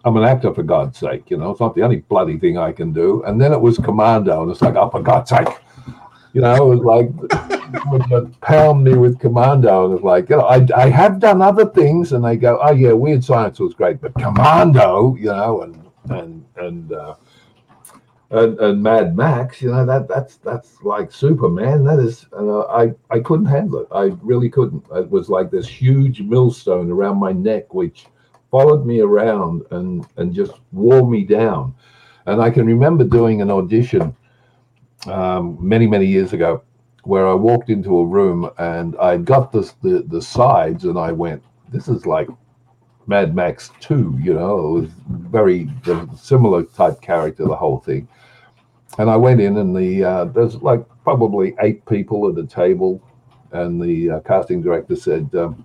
[0.05, 2.71] I'm an actor for God's sake, you know, it's not the only bloody thing I
[2.71, 3.23] can do.
[3.25, 5.49] And then it was commando, and it's like, oh, for God's sake,
[6.33, 7.60] you know, it was like
[8.11, 9.87] would pound me with commando.
[9.87, 12.73] And it's like, you know, I, I have done other things, and they go, oh
[12.73, 17.15] yeah, weird science was great, but commando, you know, and and and uh,
[18.31, 21.85] and, and Mad Max, you know that that's that's like Superman.
[21.85, 23.89] That is, uh, I I couldn't handle it.
[23.91, 24.85] I really couldn't.
[24.95, 28.07] It was like this huge millstone around my neck, which
[28.51, 31.75] followed me around and and just wore me down.
[32.27, 34.15] And I can remember doing an audition
[35.07, 36.63] um, many many years ago,
[37.05, 41.13] where I walked into a room and I got the the, the sides, and I
[41.13, 42.29] went, "This is like
[43.11, 45.69] Mad Max 2, you know, it was very
[46.17, 48.07] similar type character, the whole thing.
[48.99, 53.03] And I went in, and the uh, there's like probably eight people at the table,
[53.51, 55.65] and the uh, casting director said, um,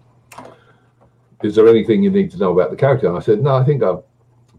[1.43, 3.63] "Is there anything you need to know about the character?" And I said, "No, I
[3.63, 4.03] think I've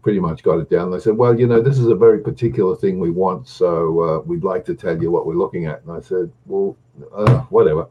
[0.07, 2.77] pretty much got it down." They said, "Well, you know, this is a very particular
[2.77, 5.91] thing we want, so uh, we'd like to tell you what we're looking at." And
[5.91, 6.77] I said, "Well,
[7.13, 7.89] uh, whatever."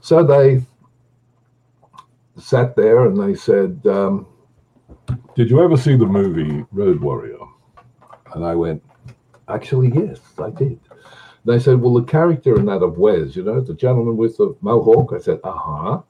[0.00, 0.62] So they
[2.36, 4.24] sat there and they said, um,
[5.34, 7.44] "Did you ever see the movie Road Warrior?"
[8.32, 8.80] And I went,
[9.48, 10.78] "Actually, yes, I did."
[11.44, 14.54] They said, "Well, the character in that of Wez, you know, the gentleman with the
[14.60, 16.02] mohawk." I said, "Uh huh."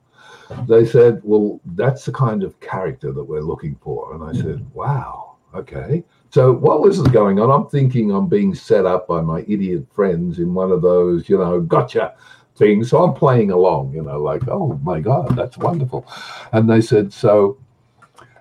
[0.68, 4.64] They said, "Well, that's the kind of character that we're looking for." And I said,
[4.74, 9.20] "Wow, okay." So while this is going on, I'm thinking I'm being set up by
[9.22, 12.14] my idiot friends in one of those, you know, gotcha
[12.56, 12.90] things.
[12.90, 16.06] So I'm playing along, you know, like, oh my God, that's wonderful.
[16.52, 17.58] And they said, so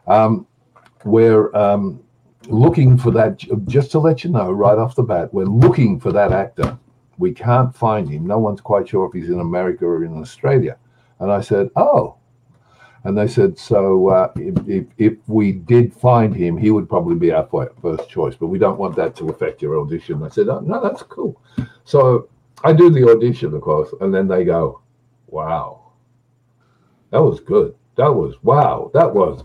[0.08, 0.48] um,
[1.04, 2.02] we're um,
[2.48, 3.38] looking for that,
[3.68, 6.78] just to let you know right off the bat, we're looking for that actor.
[7.18, 8.28] We can't find him.
[8.28, 10.78] No one's quite sure if he's in America or in Australia.
[11.19, 12.17] And I said, oh.
[13.04, 17.15] And they said, so uh, if, if, if, we did find him, he would probably
[17.15, 17.47] be our
[17.82, 20.23] first choice, but we don't want that to affect your audition.
[20.23, 21.39] I said, oh, no, that's cool.
[21.84, 22.30] So
[22.63, 24.82] I do the audition, of course, and then they go,
[25.28, 25.91] "Wow,
[27.12, 27.75] that was good.
[27.95, 28.89] That was wow.
[28.93, 29.43] That was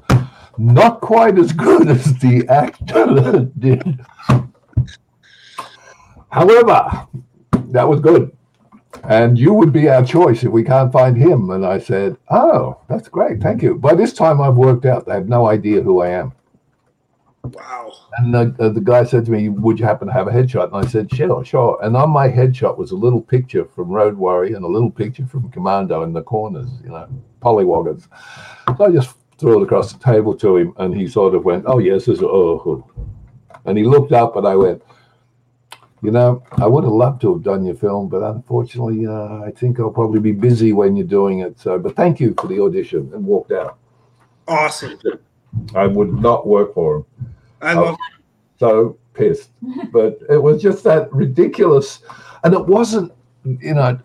[0.57, 4.01] not quite as good as the actor did."
[6.31, 7.07] However,
[7.53, 8.35] that was good.
[9.05, 11.51] And you would be our choice if we can't find him.
[11.51, 13.41] And I said, Oh, that's great.
[13.41, 13.77] Thank you.
[13.77, 15.07] By this time, I've worked out.
[15.07, 16.33] They have no idea who I am.
[17.43, 17.93] Wow.
[18.19, 20.75] And the, uh, the guy said to me, Would you happen to have a headshot?
[20.75, 21.79] And I said, Sure, sure.
[21.83, 25.27] And on my headshot was a little picture from Road Warrior and a little picture
[25.27, 27.09] from Commando in the corners, you know,
[27.41, 28.09] pollywoggers.
[28.77, 31.65] So I just threw it across the table to him and he sort of went,
[31.67, 32.85] Oh, yes, this is oh.
[33.65, 34.83] And he looked up and I went,
[36.03, 39.51] You know, I would have loved to have done your film, but unfortunately, uh, I
[39.51, 41.61] think I'll probably be busy when you're doing it.
[41.61, 43.79] So, but thank you for the audition and walked out.
[44.49, 44.99] Awesome.
[45.75, 47.07] I would not work for him.
[47.61, 47.97] I love.
[48.59, 49.51] so pissed,
[49.93, 52.01] but it was just that ridiculous,
[52.45, 53.13] and it wasn't.
[53.45, 53.99] You know,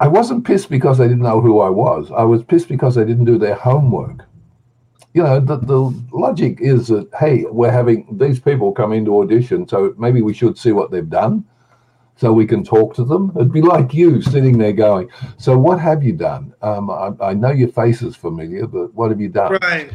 [0.00, 2.10] I wasn't pissed because they didn't know who I was.
[2.10, 4.24] I was pissed because they didn't do their homework.
[5.14, 9.68] You know, the, the logic is that hey, we're having these people come into audition,
[9.68, 11.44] so maybe we should see what they've done
[12.16, 13.32] so we can talk to them.
[13.34, 16.54] It'd be like you sitting there going, "So what have you done?
[16.62, 19.90] Um, I, I, know your face is familiar, but what have you done?" Right.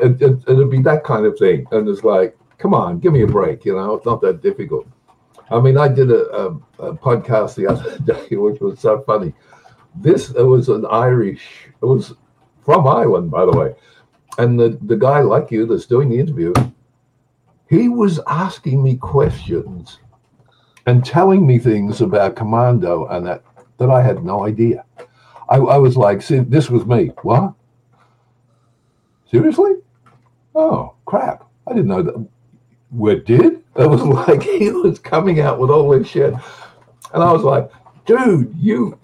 [0.00, 3.22] It, it, it'd be that kind of thing, and it's like, come on, give me
[3.22, 3.64] a break.
[3.64, 4.86] You know, it's not that difficult.
[5.50, 6.46] I mean, I did a, a,
[6.78, 9.32] a podcast the other day, which was so funny.
[9.94, 11.68] This it was an Irish.
[11.82, 12.14] It was
[12.64, 13.74] from Ireland, by the way,
[14.38, 16.52] and the the guy like you that's doing the interview,
[17.68, 19.98] he was asking me questions
[20.86, 23.42] and telling me things about Commando and that
[23.78, 24.84] that I had no idea.
[25.48, 27.08] I, I was like, see, this was me.
[27.22, 27.54] What?
[29.30, 29.72] Seriously?
[30.54, 31.48] Oh, crap.
[31.66, 32.26] I didn't know that.
[32.90, 33.62] We did?
[33.76, 36.34] It was like he was coming out with all this shit.
[37.12, 37.70] And I was like,
[38.06, 38.98] dude, you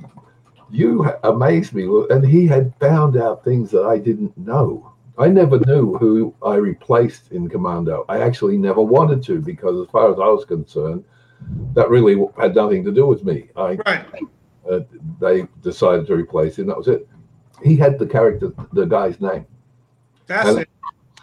[0.71, 1.85] you amazed me.
[2.11, 4.93] And he had found out things that I didn't know.
[5.19, 8.05] I never knew who I replaced in Commando.
[8.09, 11.05] I actually never wanted to because, as far as I was concerned,
[11.75, 13.49] that really had nothing to do with me.
[13.57, 14.07] I, right.
[14.71, 14.81] Uh,
[15.21, 16.67] they decided to replace him.
[16.67, 17.09] That was it.
[17.65, 19.47] He had the character, the guy's name.
[20.27, 20.69] That's and it.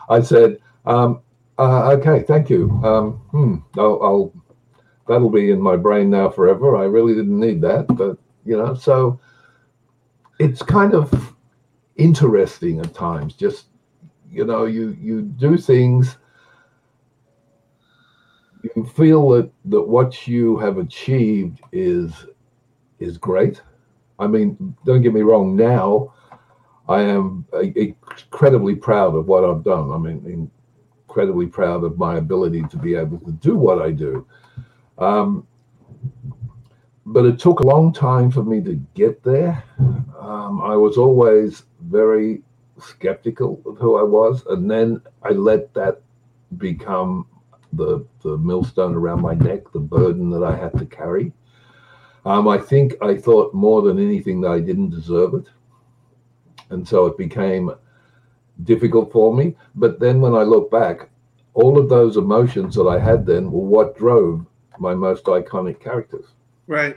[0.09, 1.21] I said, um,
[1.57, 2.71] uh, okay, thank you.
[2.83, 4.33] Um, hmm, I'll, I'll,
[5.07, 6.75] that'll be in my brain now forever.
[6.75, 9.19] I really didn't need that, but you know, so
[10.39, 11.35] it's kind of
[11.95, 13.35] interesting at times.
[13.35, 13.67] Just
[14.35, 16.17] you know, you you do things.
[18.75, 22.11] You feel that that what you have achieved is
[22.99, 23.61] is great.
[24.19, 25.55] I mean, don't get me wrong.
[25.55, 26.13] Now,
[26.89, 29.91] I am incredibly proud of what I've done.
[29.91, 30.51] I mean,
[31.07, 34.27] incredibly proud of my ability to be able to do what I do.
[34.97, 35.47] Um,
[37.05, 39.63] but it took a long time for me to get there.
[40.19, 42.41] Um, I was always very
[42.79, 46.01] skeptical of who I was, and then I let that
[46.57, 47.27] become
[47.73, 51.33] the the millstone around my neck, the burden that I had to carry.
[52.25, 55.47] Um, I think I thought more than anything that I didn't deserve it,
[56.69, 57.71] and so it became
[58.63, 59.55] difficult for me.
[59.75, 61.09] But then when I look back,
[61.53, 64.45] all of those emotions that I had then were what drove
[64.79, 66.25] my most iconic characters.
[66.67, 66.95] Right.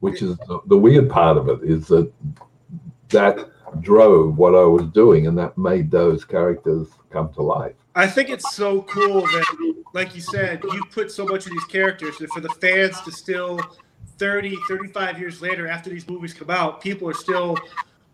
[0.00, 2.12] Which is the, the weird part of it is that
[3.08, 3.50] that
[3.80, 7.74] drove what I was doing, and that made those characters come to life.
[7.94, 11.64] I think it's so cool that, like you said, you put so much of these
[11.64, 13.60] characters, and for the fans to still
[14.18, 17.56] 30, 35 years later, after these movies come out, people are still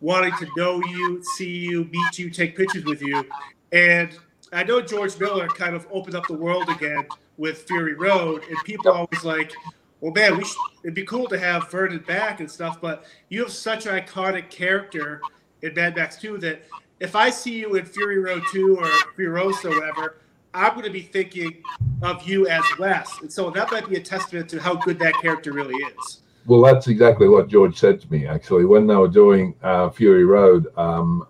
[0.00, 3.24] wanting to know you, see you, meet you, take pictures with you.
[3.72, 4.16] And
[4.52, 7.06] I know George Miller kind of opened up the world again
[7.36, 9.52] with Fury Road, and people always like,
[10.00, 13.42] well, man, we should, it'd be cool to have Vernon back and stuff, but you
[13.42, 15.20] have such an iconic character
[15.62, 16.62] in Mad Max 2 that
[17.00, 18.86] if I see you in Fury Road 2 or
[19.16, 20.16] Furiosa or whatever,
[20.54, 21.62] I'm going to be thinking
[22.02, 23.20] of you as Wez.
[23.20, 26.22] And so that might be a testament to how good that character really is.
[26.46, 28.64] Well, that's exactly what George said to me, actually.
[28.64, 31.26] When they were doing uh, Fury Road, um,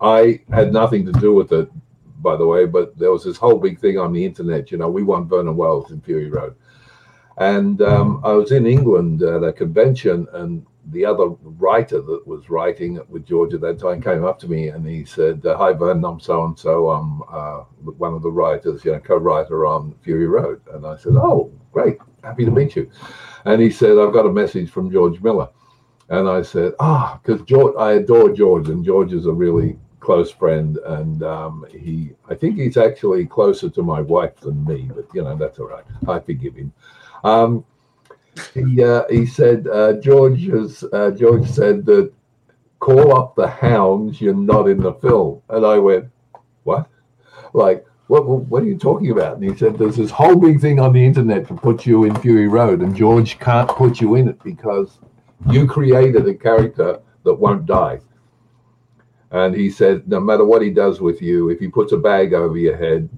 [0.00, 1.70] I had nothing to do with it,
[2.20, 4.72] by the way, but there was this whole big thing on the internet.
[4.72, 6.56] You know, we want Vernon Wells in Fury Road.
[7.38, 12.48] And um, I was in England at a convention, and the other writer that was
[12.48, 15.72] writing with George at that time came up to me and he said, uh, "Hi,
[15.72, 16.90] Vernon, I'm so and so.
[16.90, 17.64] I'm uh,
[17.98, 21.98] one of the writers, you know, co-writer on Fury Road." And I said, "Oh, great,
[22.22, 22.90] happy to meet you."
[23.44, 25.48] And he said, "I've got a message from George Miller."
[26.08, 30.30] And I said, "Ah, because George, I adore George, and George is a really close
[30.30, 35.06] friend, and um, he, I think he's actually closer to my wife than me, but
[35.12, 35.84] you know, that's all right.
[36.08, 36.72] I forgive him."
[37.24, 37.64] Um,
[38.54, 42.12] he uh, he said uh, George has uh, George said that
[42.80, 44.20] call up the hounds.
[44.20, 46.06] You're not in the film, and I went,
[46.64, 46.88] what?
[47.52, 48.26] Like what?
[48.26, 49.36] What are you talking about?
[49.36, 52.14] And he said there's this whole big thing on the internet to put you in
[52.16, 54.98] Fury Road, and George can't put you in it because
[55.50, 58.00] you created a character that won't die.
[59.32, 62.32] And he said, no matter what he does with you, if he puts a bag
[62.32, 63.08] over your head,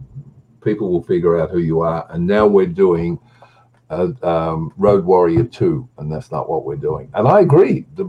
[0.65, 2.07] people will figure out who you are.
[2.11, 3.19] And now we're doing
[3.91, 7.11] uh, um, Road Warrior 2, and that's not what we're doing.
[7.15, 7.87] And I agree.
[7.95, 8.05] The,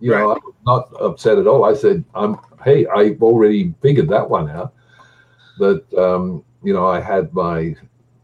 [0.00, 0.20] you right.
[0.20, 1.64] know, I'm not upset at all.
[1.64, 4.74] I said, I'm, hey, I've already figured that one out.
[5.58, 7.74] That, um, you know, I had my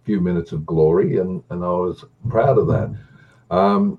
[0.05, 2.95] few minutes of glory and, and I was proud of that.
[3.51, 3.99] Um,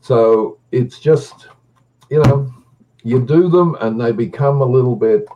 [0.00, 1.48] so it's just,
[2.10, 2.52] you know,
[3.02, 5.26] you do them and they become a little bit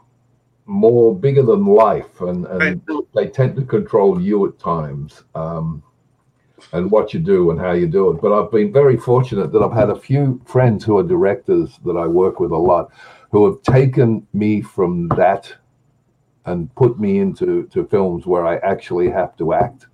[0.67, 3.05] more bigger than life and, and right.
[3.15, 5.25] they tend to control you at times.
[5.35, 5.83] Um,
[6.73, 8.21] and what you do and how you do it.
[8.21, 11.97] But I've been very fortunate that I've had a few friends who are directors that
[11.97, 12.91] I work with a lot
[13.31, 15.53] who have taken me from that
[16.45, 19.87] and put me into to films where I actually have to act.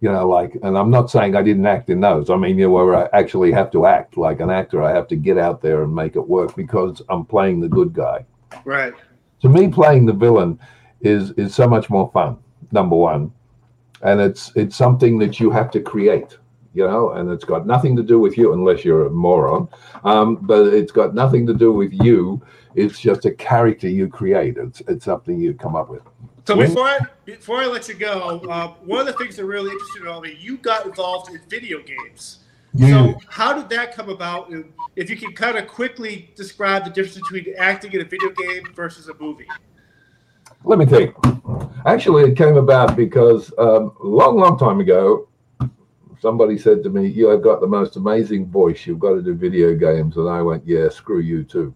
[0.00, 2.30] You know, like, and I'm not saying I didn't act in those.
[2.30, 4.82] I mean, you know, where I actually have to act like an actor.
[4.82, 7.92] I have to get out there and make it work because I'm playing the good
[7.92, 8.24] guy.
[8.64, 8.94] Right.
[9.42, 10.58] To me, playing the villain
[11.00, 12.38] is is so much more fun.
[12.70, 13.32] Number one,
[14.02, 16.36] and it's it's something that you have to create
[16.74, 19.68] you know and it's got nothing to do with you unless you're a moron
[20.04, 22.40] um, but it's got nothing to do with you
[22.74, 26.02] it's just a character you create it's it's something you come up with
[26.48, 29.44] so when, before I before I let you go, uh, one of the things that
[29.44, 32.38] really interested me, you got involved in video games.
[32.72, 32.88] Yeah.
[32.88, 34.50] So how did that come about?
[34.96, 38.72] If you can kind of quickly describe the difference between acting in a video game
[38.74, 39.46] versus a movie.
[40.64, 41.14] Let me think.
[41.86, 45.28] Actually, it came about because um, long, long time ago,
[46.20, 48.86] somebody said to me, "You have got the most amazing voice.
[48.86, 51.72] You've got to do video games." And I went, "Yeah, screw you too."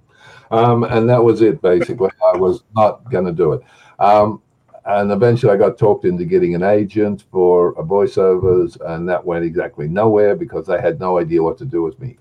[0.51, 1.63] Um, and that was it.
[1.63, 3.63] Basically, I was not going to do it.
[3.99, 4.43] Um,
[4.85, 9.89] and eventually, I got talked into getting an agent for voiceovers, and that went exactly
[9.89, 12.19] nowhere because they had no idea what to do with me.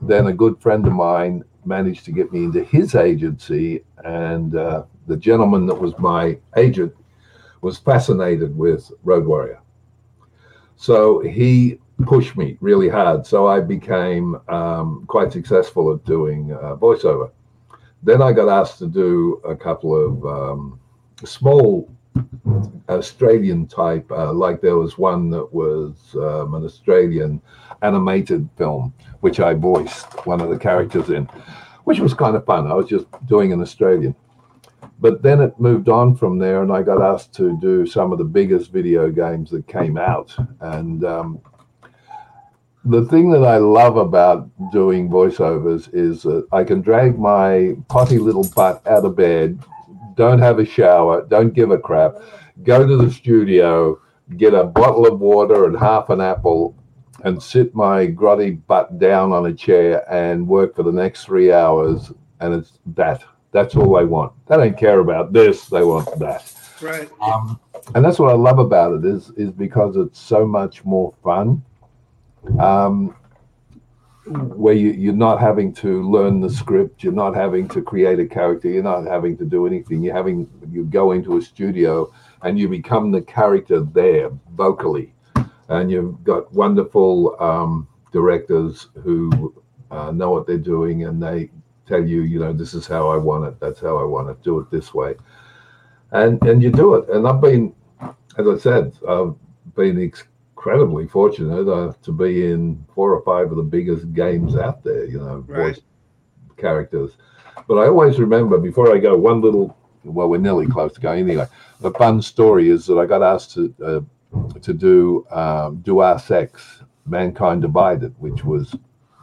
[0.00, 4.82] Then a good friend of mine managed to get me into his agency, and uh,
[5.06, 6.94] the gentleman that was my agent
[7.60, 9.60] was fascinated with Road Warrior.
[10.76, 13.26] So he pushed me really hard.
[13.26, 17.30] So I became um, quite successful at doing uh, voiceover.
[18.02, 20.80] Then I got asked to do a couple of um,
[21.24, 21.88] small
[22.88, 27.40] Australian type, uh, like there was one that was um, an Australian
[27.82, 31.24] animated film, which I voiced one of the characters in,
[31.84, 32.66] which was kind of fun.
[32.66, 34.14] I was just doing an Australian
[34.98, 38.18] but then it moved on from there, and I got asked to do some of
[38.18, 40.34] the biggest video games that came out.
[40.60, 41.40] And um,
[42.84, 48.18] the thing that I love about doing voiceovers is that I can drag my potty
[48.18, 49.58] little butt out of bed,
[50.14, 52.16] don't have a shower, don't give a crap,
[52.64, 54.00] go to the studio,
[54.36, 56.76] get a bottle of water and half an apple
[57.24, 61.52] and sit my grotty butt down on a chair and work for the next three
[61.52, 62.12] hours.
[62.40, 63.22] And it's that.
[63.52, 64.32] That's all they want.
[64.46, 65.66] They don't care about this.
[65.66, 66.52] They want that.
[66.80, 67.08] Right.
[67.20, 67.60] Um,
[67.94, 71.62] and that's what I love about it is is because it's so much more fun.
[72.58, 73.14] Um,
[74.24, 78.26] where you, you're not having to learn the script, you're not having to create a
[78.26, 80.02] character, you're not having to do anything.
[80.02, 85.12] You're having you go into a studio and you become the character there vocally,
[85.68, 89.54] and you've got wonderful um, directors who
[89.90, 91.50] uh, know what they're doing and they
[91.86, 93.60] tell you, you know, this is how I want it.
[93.60, 94.42] That's how I want it.
[94.42, 95.14] Do it this way,
[96.10, 97.08] and and you do it.
[97.10, 97.74] And I've been,
[98.38, 99.34] as I said, I've
[99.74, 104.82] been incredibly fortunate uh, to be in four or five of the biggest games out
[104.84, 105.04] there.
[105.06, 105.74] You know, Right.
[105.74, 105.80] voice
[106.56, 107.16] characters.
[107.68, 109.76] But I always remember before I go, one little.
[110.04, 111.46] Well, we're nearly close to going anyway.
[111.80, 114.00] The fun story is that I got asked to uh,
[114.60, 118.74] to do um, Deus Ex, Mankind Divided, which was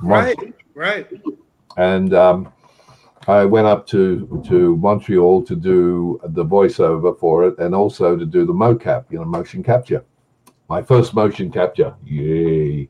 [0.02, 0.38] Right.
[0.74, 1.08] Right.
[1.80, 2.52] And um,
[3.28, 8.26] I went up to to Montreal to do the voiceover for it, and also to
[8.26, 10.04] do the mocap, you know, motion capture.
[10.68, 12.90] My first motion capture, yay!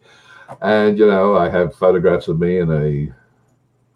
[0.62, 3.14] And you know, I have photographs of me in a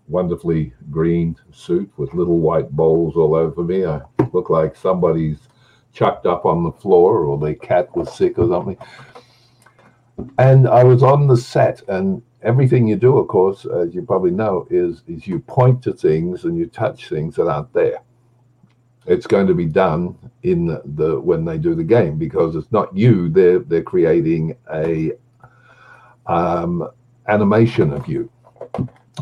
[0.08, 3.86] wonderfully green suit with little white bowls all over me.
[3.86, 5.39] I look like somebody's
[5.91, 8.78] chucked up on the floor, or their cat was sick or something.
[10.38, 14.32] And I was on the set, and everything you do, of course, as you probably
[14.32, 18.00] know, is is you point to things and you touch things that aren't there.
[19.06, 22.96] It's going to be done in the, when they do the game because it's not
[22.96, 23.30] you.
[23.30, 25.14] They're they're creating a
[26.28, 26.88] um,
[27.28, 28.30] animation of you.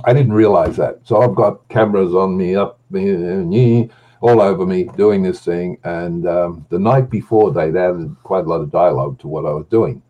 [0.05, 3.89] I didn't realize that, so I've got cameras on me, up me,
[4.21, 5.77] all over me, doing this thing.
[5.83, 9.51] And um, the night before, they'd added quite a lot of dialogue to what I
[9.51, 10.01] was doing,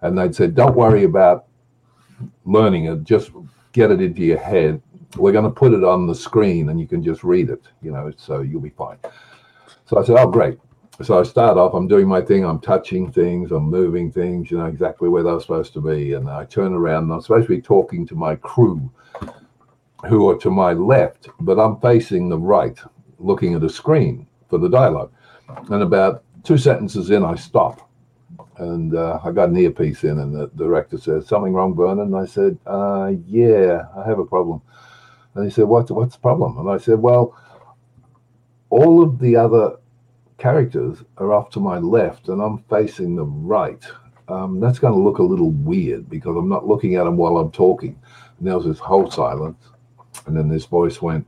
[0.00, 1.46] and they'd said, "Don't worry about
[2.44, 3.30] learning it just
[3.72, 4.80] get it into your head.
[5.16, 7.92] We're going to put it on the screen and you can just read it you
[7.92, 8.98] know so you'll be fine.
[9.86, 10.58] So i said oh great.
[11.02, 14.58] So i start off i'm doing my thing i'm touching things i'm moving things you
[14.58, 16.14] know exactly where they're supposed to be.
[16.14, 18.90] And i turn around and i'm supposed to be talking to my crew
[20.08, 22.78] who are to my left but i'm facing the right
[23.18, 25.10] looking at a screen for the dialogue.
[25.70, 27.90] And about two sentences in i stop
[28.58, 32.16] and uh, I got an earpiece in, and the director said, "Something wrong, Vernon?" And
[32.16, 34.62] I said, uh, "Yeah, I have a problem."
[35.34, 37.36] And he said, "What's what's the problem?" And I said, "Well,
[38.70, 39.76] all of the other
[40.38, 43.84] characters are off to my left, and I'm facing the right.
[44.28, 47.38] Um, that's going to look a little weird because I'm not looking at them while
[47.38, 47.98] I'm talking."
[48.38, 49.58] And there was this whole silence,
[50.26, 51.26] and then this voice went.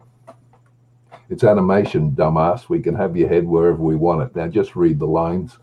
[1.29, 2.69] It's animation, dumbass.
[2.69, 4.37] We can have your head wherever we want it.
[4.37, 5.59] Now just read the lines.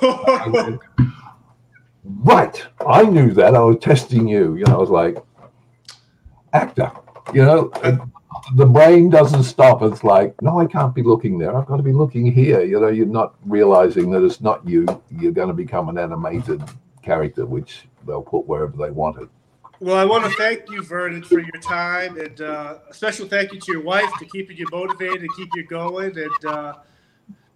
[2.08, 2.66] Right.
[2.86, 3.54] I knew that.
[3.54, 4.56] I was testing you.
[4.56, 5.18] You know, I was like,
[6.52, 6.90] actor.
[7.34, 8.00] You know, and
[8.54, 9.82] the brain doesn't stop.
[9.82, 11.54] It's like, no, I can't be looking there.
[11.54, 12.62] I've got to be looking here.
[12.62, 14.86] You know, you're not realizing that it's not you.
[15.10, 16.62] You're going to become an animated
[17.02, 19.28] character, which they'll put wherever they want it.
[19.80, 23.52] Well, I want to thank you, Vernon, for your time, and uh, a special thank
[23.52, 26.18] you to your wife for keeping you motivated and keep you going.
[26.18, 26.74] And uh,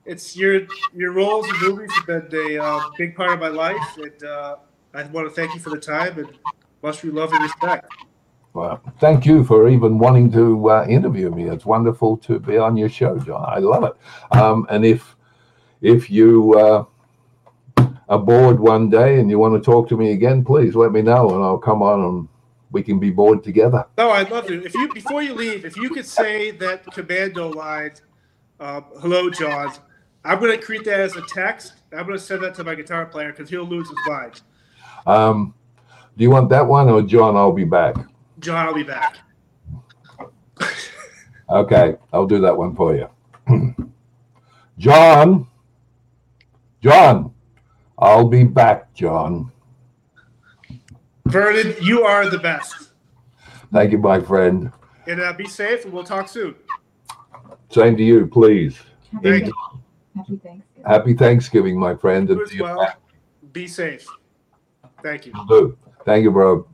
[0.05, 0.63] it's your
[0.95, 4.57] your roles in movies have been a uh, big part of my life, and uh,
[4.95, 6.29] I want to thank you for the time and
[6.83, 7.91] much love and respect.
[8.55, 11.49] Well, thank you for even wanting to uh, interview me.
[11.49, 13.45] It's wonderful to be on your show, John.
[13.47, 14.37] I love it.
[14.37, 15.17] Um, and if
[15.81, 16.85] if you uh,
[18.09, 21.01] are bored one day and you want to talk to me again, please let me
[21.01, 22.29] know, and I'll come on and
[22.73, 23.87] we can be bored together.
[23.97, 24.65] No, I'd love to.
[24.65, 27.93] If you before you leave, if you could say that commando line,
[28.61, 29.73] uh, "Hello, John,"
[30.25, 31.75] I'm going to create that as a text.
[31.93, 34.41] I'm going to send that to my guitar player because he'll lose his mind.
[35.07, 35.55] Um,
[36.17, 37.37] do you want that one or John?
[37.37, 37.97] I'll be back.
[38.39, 39.19] John, I'll be back.
[41.51, 43.09] Okay, I'll do that one for you.
[44.79, 45.47] John,
[46.81, 47.35] John,
[47.99, 49.53] I'll be back, John.
[51.27, 52.93] Vernon, you are the best.
[53.71, 54.73] Thank you, my friend.
[55.07, 56.55] And uh, be safe, and we'll talk soon.
[57.69, 58.79] Same to you, please.
[59.23, 59.53] Thank you.
[60.17, 60.85] Happy Thanksgiving.
[60.87, 62.29] Happy Thanksgiving, my friend.
[62.29, 62.95] You and as to your well.
[63.53, 64.07] Be safe.
[65.03, 65.33] Thank you.
[65.33, 65.73] family.
[66.05, 66.67] Thank you, bro.